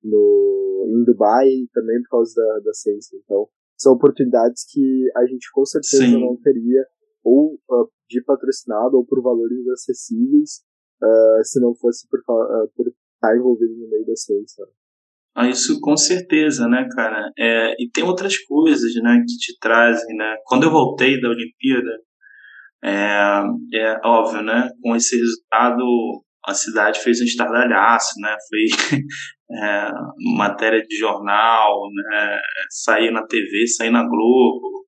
[0.03, 3.17] no, em Dubai também por causa da, da ciência.
[3.23, 3.47] Então,
[3.77, 6.19] são oportunidades que a gente com certeza Sim.
[6.19, 6.85] não teria
[7.23, 10.61] ou uh, de patrocinado ou por valores acessíveis
[11.01, 14.65] uh, se não fosse por, uh, por estar envolvido no meio da ciência.
[15.33, 17.31] Ah, isso com certeza, né, cara?
[17.37, 20.35] É, e tem outras coisas, né, que te trazem, né?
[20.45, 22.01] Quando eu voltei da Olimpíada,
[22.83, 23.41] é,
[23.73, 24.69] é óbvio, né?
[24.81, 25.85] Com esse resultado,
[26.45, 28.35] a cidade fez um estardalhaço, né?
[28.49, 28.99] Foi
[29.51, 29.91] é,
[30.37, 32.39] matéria de jornal, né?
[32.69, 34.85] Sair na TV, sair na Globo,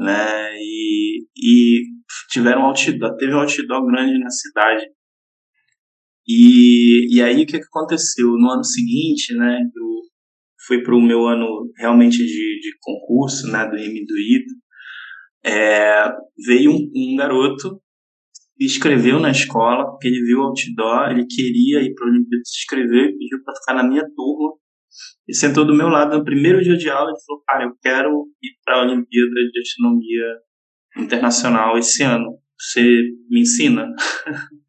[0.00, 0.56] né?
[0.58, 1.82] E, e
[2.30, 4.86] tiveram outdoor, teve um outdoor grande na cidade
[6.28, 8.26] e, e aí o que, aconteceu?
[8.32, 10.00] No ano seguinte, né, eu
[10.66, 14.54] fui para o meu ano realmente de, de concurso, né, do do ITA,
[15.44, 16.12] é,
[16.44, 17.80] veio um, um garoto
[18.58, 22.42] se inscreveu na escola, porque ele viu o outdoor, ele queria ir para a Olimpíada
[22.44, 24.54] se inscrever, pediu para ficar na minha turma,
[25.28, 28.26] e sentou do meu lado no primeiro dia de aula e falou, cara, eu quero
[28.42, 30.24] ir para a Olimpíada de Astronomia
[30.98, 33.86] Internacional esse ano, você me ensina?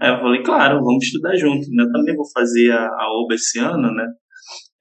[0.00, 1.82] Aí eu falei, claro, vamos estudar junto, né?
[1.82, 4.06] Eu também vou fazer a, a OBA esse ano, né?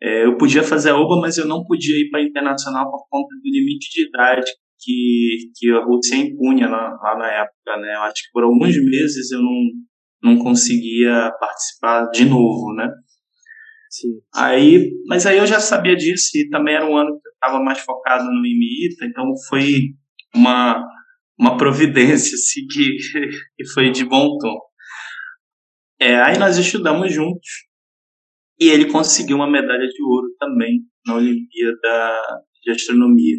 [0.02, 3.30] É, eu podia fazer a OBA, mas eu não podia ir para internacional por conta
[3.42, 7.96] do limite de idade que, que a Rússia impunha lá, lá na época, né?
[7.96, 9.62] Eu acho que por alguns meses eu não,
[10.24, 12.90] não conseguia participar de novo, né?
[13.90, 14.10] Sim.
[14.36, 17.64] Aí, mas aí eu já sabia disso e também era um ano que eu estava
[17.64, 19.96] mais focado no IMITA, então foi
[20.34, 20.86] uma,
[21.38, 22.98] uma providência assim, que,
[23.56, 24.60] que foi de bom tom.
[26.00, 27.50] É, aí nós estudamos juntos
[28.60, 32.22] e ele conseguiu uma medalha de ouro também na Olimpíada
[32.62, 33.38] de Astronomia.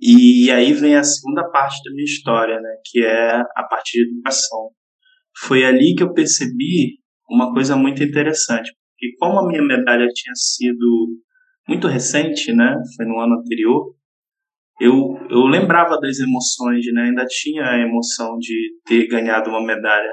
[0.00, 4.10] E aí vem a segunda parte da minha história, né, que é a parte de
[4.10, 4.70] educação.
[5.46, 6.98] Foi ali que eu percebi
[7.28, 11.18] uma coisa muito interessante, porque como a minha medalha tinha sido
[11.68, 13.94] muito recente, né, foi no ano anterior,
[14.80, 20.12] eu, eu lembrava das emoções, né, ainda tinha a emoção de ter ganhado uma medalha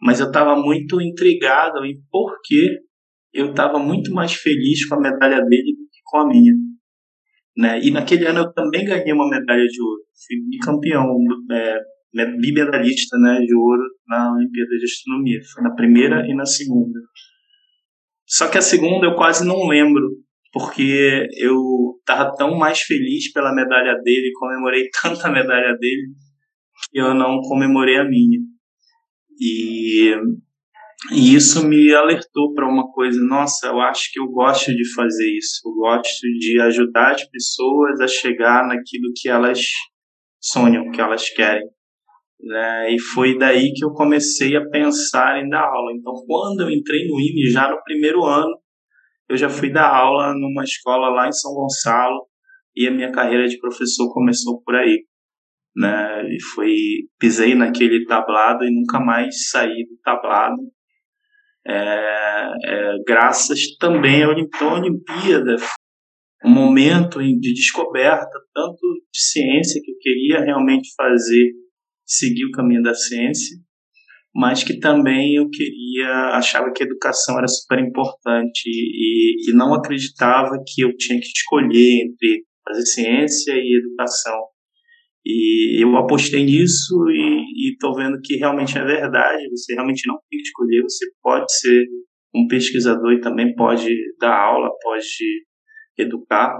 [0.00, 2.78] mas eu estava muito intrigado em por que
[3.32, 6.52] eu estava muito mais feliz com a medalha dele do que com a minha.
[7.58, 7.80] Né?
[7.82, 10.02] E naquele ano eu também ganhei uma medalha de ouro.
[10.24, 11.16] Fui bicampeão,
[11.50, 11.78] é,
[13.18, 15.40] né, de ouro na Olimpíada de Astronomia.
[15.52, 17.00] Foi na primeira e na segunda.
[18.24, 20.08] Só que a segunda eu quase não lembro,
[20.52, 26.12] porque eu estava tão mais feliz pela medalha dele, comemorei tanta medalha dele,
[26.92, 28.38] que eu não comemorei a minha.
[29.40, 30.14] E,
[31.12, 35.30] e isso me alertou para uma coisa: nossa, eu acho que eu gosto de fazer
[35.36, 39.60] isso, eu gosto de ajudar as pessoas a chegar naquilo que elas
[40.40, 41.68] sonham, que elas querem.
[42.40, 42.94] Né?
[42.94, 45.92] E foi daí que eu comecei a pensar em dar aula.
[45.92, 48.56] Então, quando eu entrei no IME, já no primeiro ano,
[49.28, 52.26] eu já fui dar aula numa escola lá em São Gonçalo
[52.76, 55.04] e a minha carreira de professor começou por aí
[55.78, 56.24] né?
[56.34, 56.74] E foi
[57.18, 60.56] pisei naquele tablado e nunca mais saí do tablado.
[61.68, 65.56] É, é, graças também à Olimpíada,
[66.44, 68.78] um momento de descoberta tanto
[69.12, 71.52] de ciência que eu queria realmente fazer,
[72.06, 73.58] seguir o caminho da ciência,
[74.34, 79.74] mas que também eu queria, achava que a educação era super importante e, e não
[79.74, 84.38] acreditava que eu tinha que escolher entre fazer ciência e educação.
[85.24, 89.48] E eu apostei nisso e estou vendo que realmente é verdade.
[89.50, 90.82] Você realmente não tem que escolher.
[90.82, 91.86] Você pode ser
[92.34, 93.88] um pesquisador e também pode
[94.20, 95.04] dar aula, pode
[95.98, 96.54] educar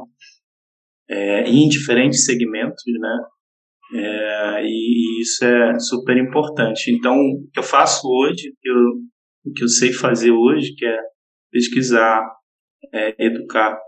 [1.09, 3.19] é, em diferentes segmentos, né?
[3.95, 6.91] É, e, isso é super importante.
[6.91, 8.77] Então, o que eu faço hoje, eu,
[9.47, 10.99] o que eu sei fazer hoje, que é
[11.51, 12.23] pesquisar,
[12.93, 13.79] é, educar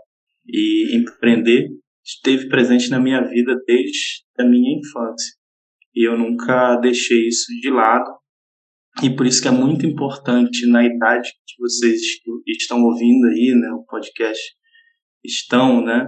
[0.47, 1.67] e empreender,
[2.03, 5.35] esteve presente na minha vida desde a minha infância.
[5.95, 8.09] E eu nunca deixei isso de lado.
[9.03, 11.99] E por isso que é muito importante na idade que vocês
[12.47, 14.41] estão ouvindo aí, né, o podcast
[15.23, 16.05] estão, né,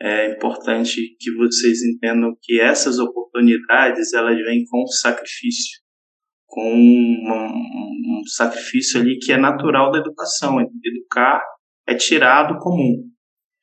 [0.00, 5.80] é importante que vocês entendam que essas oportunidades elas vêm com sacrifício,
[6.46, 10.58] com um, um sacrifício ali que é natural da educação.
[10.60, 11.42] Educar
[11.86, 13.10] é tirar do comum.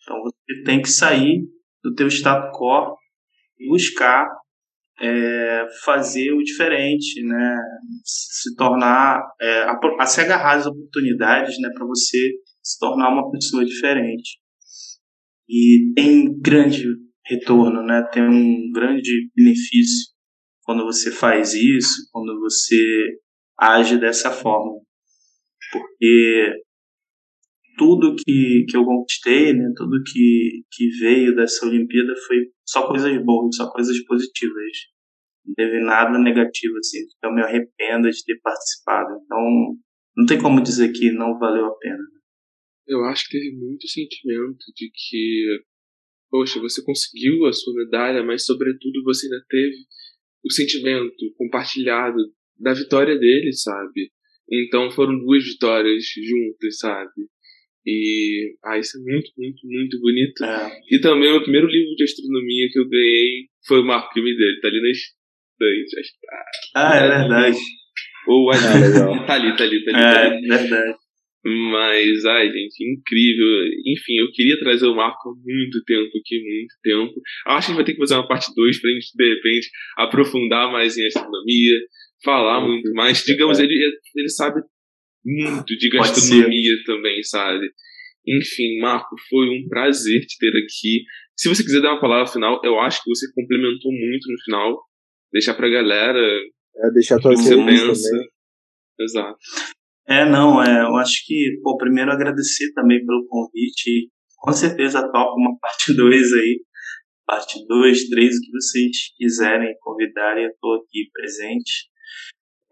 [0.01, 1.41] Então você tem que sair
[1.87, 2.97] do teu status quo
[3.69, 4.27] buscar
[4.99, 7.57] é, fazer o diferente, né?
[8.03, 11.69] Se tornar, é, a, a se agarrar às oportunidades, né?
[11.73, 12.31] Para você
[12.61, 14.37] se tornar uma pessoa diferente.
[15.47, 16.83] E tem grande
[17.25, 18.03] retorno, né?
[18.11, 20.13] Tem um grande benefício
[20.63, 23.17] quando você faz isso, quando você
[23.57, 24.73] age dessa forma.
[25.71, 26.53] Porque
[27.77, 33.23] tudo que, que eu conquistei, né, tudo que, que veio dessa Olimpíada foi só coisas
[33.23, 34.71] boas, só coisas positivas.
[35.45, 39.21] Não teve nada negativo, assim, que eu me arrependo de ter participado.
[39.23, 39.77] Então,
[40.17, 42.03] não tem como dizer que não valeu a pena.
[42.85, 45.63] Eu acho que teve muito sentimento de que,
[46.29, 49.75] poxa, você conseguiu a sua medalha, mas, sobretudo, você ainda teve
[50.43, 52.17] o sentimento compartilhado
[52.59, 54.11] da vitória dele, sabe?
[54.49, 57.11] Então foram duas vitórias juntas, sabe?
[57.87, 60.43] E ah, isso é muito, muito, muito bonito.
[60.43, 60.69] É.
[60.91, 64.35] E também o primeiro livro de astronomia que eu ganhei foi o Marco que me
[64.35, 64.59] deu.
[64.59, 66.11] Tá ali na estante.
[66.73, 67.57] Tá, ah, é verdade.
[68.27, 68.51] Ou.
[68.51, 69.99] Ah, tá ali, tá ali, tá ali.
[69.99, 70.47] É, tá ali.
[70.47, 70.97] verdade.
[71.45, 73.47] Mas, ai, gente, incrível.
[73.85, 77.21] Enfim, eu queria trazer o Marco há muito tempo aqui, muito tempo.
[77.45, 79.69] Acho que a gente vai ter que fazer uma parte 2 pra gente, de repente,
[79.97, 81.79] aprofundar mais em astronomia,
[82.21, 83.23] falar muito mais.
[83.23, 83.73] Digamos, ele,
[84.13, 84.61] ele sabe
[85.27, 87.69] muito de gastronomia também, sabe?
[88.25, 91.03] Enfim, Marco, foi um prazer te ter aqui.
[91.35, 94.81] Se você quiser dar uma palavra final, eu acho que você complementou muito no final.
[95.31, 96.19] Deixar pra galera.
[96.19, 98.09] É, deixar tua você pensa.
[98.09, 98.27] Também.
[98.99, 99.37] Exato.
[100.07, 104.09] É, não, é, eu acho que, pô, primeiro agradecer também pelo convite.
[104.37, 106.61] Com certeza toca uma parte 2 aí.
[107.25, 111.89] Parte 2, 3, o que vocês quiserem convidarem, eu estou aqui presente.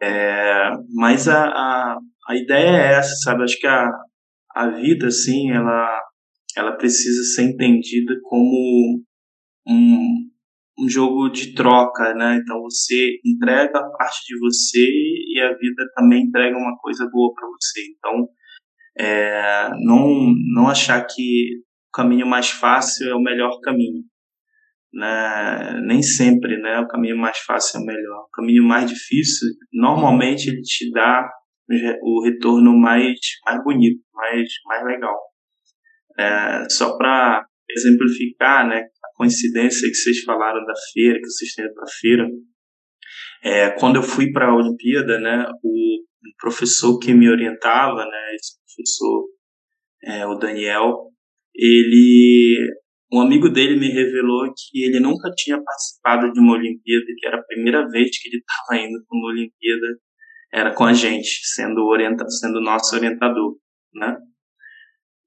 [0.01, 1.97] É, mas a, a,
[2.28, 3.43] a ideia é essa, sabe?
[3.43, 3.89] Acho que a,
[4.55, 6.01] a vida, assim, ela,
[6.57, 9.03] ela precisa ser entendida como
[9.67, 10.30] um,
[10.80, 12.39] um jogo de troca, né?
[12.41, 17.47] Então você entrega parte de você e a vida também entrega uma coisa boa para
[17.47, 17.82] você.
[17.91, 18.28] Então,
[18.97, 21.59] é, não, não achar que
[21.89, 24.03] o caminho mais fácil é o melhor caminho.
[24.93, 25.82] Né?
[25.86, 28.21] Nem sempre né, o caminho mais fácil é o melhor.
[28.23, 31.30] O caminho mais difícil, normalmente, ele te dá
[32.01, 35.18] o retorno mais, mais bonito, mais, mais legal.
[36.18, 41.74] É, só para exemplificar, né, a coincidência que vocês falaram da feira, que vocês têm
[41.74, 42.28] para feira,
[43.43, 46.03] é, quando eu fui para a Olimpíada, né, o
[46.39, 49.26] professor que me orientava, né, esse professor,
[50.03, 51.11] é, o Daniel,
[51.53, 52.70] ele,
[53.11, 57.38] um amigo dele me revelou que ele nunca tinha participado de uma Olimpíada, que era
[57.38, 59.88] a primeira vez que ele estava indo para uma Olimpíada
[60.56, 63.58] era com a gente, sendo orienta, sendo nosso orientador,
[63.93, 64.16] né?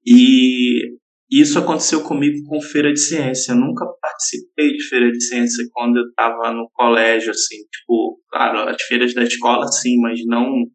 [0.03, 0.97] E
[1.29, 3.51] isso aconteceu comigo com feira de ciência.
[3.51, 8.69] Eu nunca participei de feira de ciência quando eu estava no colégio, assim, tipo, claro,
[8.69, 10.65] as feiras da escola sim, mas não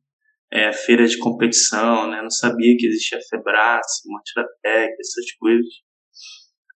[0.52, 2.22] é, feira de competição, né?
[2.22, 5.66] Não sabia que existia Febras, Montiratec, essas coisas.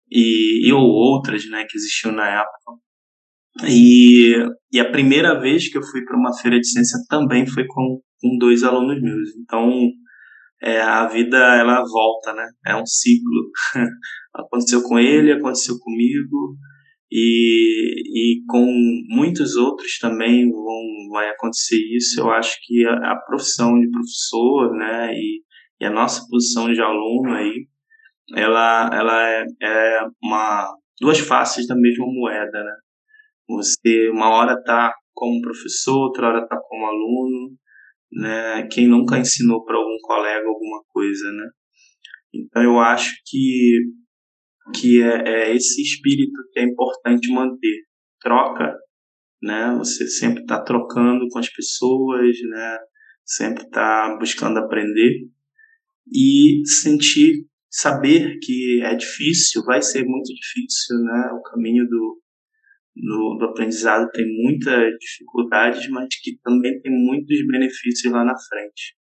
[0.09, 2.84] E, e ou outras, né, que existiam na época.
[3.63, 4.35] E,
[4.71, 8.01] e a primeira vez que eu fui para uma feira de ciência também foi com,
[8.19, 9.29] com dois alunos meus.
[9.41, 9.71] Então,
[10.61, 12.47] é, a vida ela volta, né?
[12.65, 13.51] É um ciclo.
[14.33, 16.57] aconteceu com ele, aconteceu comigo
[17.11, 18.65] e, e com
[19.09, 22.19] muitos outros também vão vai acontecer isso.
[22.19, 25.13] Eu acho que a, a profissão de professor, né?
[25.13, 25.41] E,
[25.81, 27.67] e, a nossa posição de aluno aí,
[28.35, 32.73] ela ela é, é uma duas faces da mesma moeda, né?
[33.47, 37.57] Você uma hora está como professor, outra hora está como aluno,
[38.11, 38.67] né?
[38.67, 41.49] Quem nunca ensinou para algum colega alguma coisa, né?
[42.33, 43.79] Então eu acho que
[44.73, 47.83] que é, é esse espírito que é importante manter.
[48.19, 48.75] Troca,
[49.41, 49.75] né?
[49.77, 52.77] Você sempre está trocando com as pessoas, né?
[53.23, 55.27] Sempre está buscando aprender
[56.11, 61.31] e sentir, saber que é difícil, vai ser muito difícil, né?
[61.33, 62.21] O caminho do
[62.95, 68.95] no, do aprendizado tem muitas dificuldades, mas que também tem muitos benefícios lá na frente.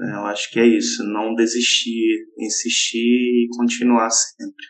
[0.00, 4.66] É, eu acho que é isso, não desistir, insistir e continuar sempre.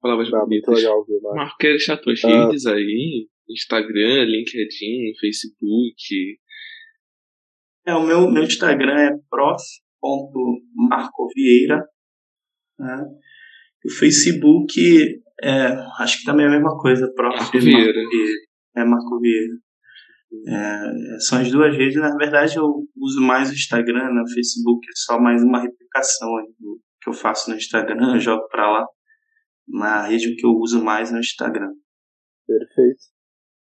[0.00, 0.76] Palavras tá, bonitas.
[0.76, 2.28] Legal, viu, Marco, quer deixar tuas ah.
[2.28, 3.26] redes aí?
[3.48, 6.38] Instagram, LinkedIn, Facebook.
[7.86, 11.88] É, o meu, meu Instagram é prof.marcovieira.
[12.78, 13.06] Né?
[13.86, 14.80] O Facebook
[15.42, 15.66] é,
[16.00, 18.00] acho que também é a mesma coisa, próprio Marco Vieira.
[18.76, 19.54] É Marco Vieira.
[20.48, 21.96] É, são as duas redes.
[21.96, 24.22] Na verdade, eu uso mais o Instagram, né?
[24.22, 26.28] o Facebook é só mais uma replicação
[26.58, 28.86] do que eu faço no Instagram, eu jogo para lá.
[29.68, 31.72] Mas a rede que eu uso mais é o Instagram.
[32.46, 33.16] Perfeito.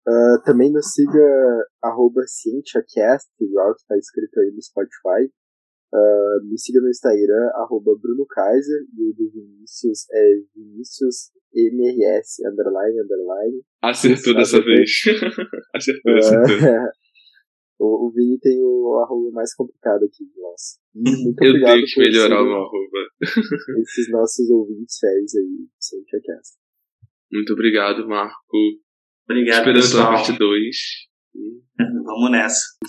[0.08, 5.32] Uh, também nos siga arroba CientiaCast, igual que está escrito aí no Spotify.
[5.94, 10.24] Uh, me siga no Instagram, arroba Bruno Kaiser, e o do Vinícius é
[10.56, 13.62] Vinícius MRS, underline, underline.
[13.82, 14.90] Acertou dessa vez.
[15.76, 16.58] Acertou, acertou.
[17.84, 20.78] O, o Vini tem o arroba mais complicado aqui de nós.
[20.94, 23.00] Muito Eu tenho que melhorar o meu arroba.
[23.82, 26.60] Esses nossos ouvintes férias aí, sempre aquece.
[27.34, 28.38] Muito obrigado, Marco.
[29.28, 30.04] Obrigado, Esperando pessoal.
[30.04, 30.76] a parte 2.
[32.06, 32.62] Vamos nessa.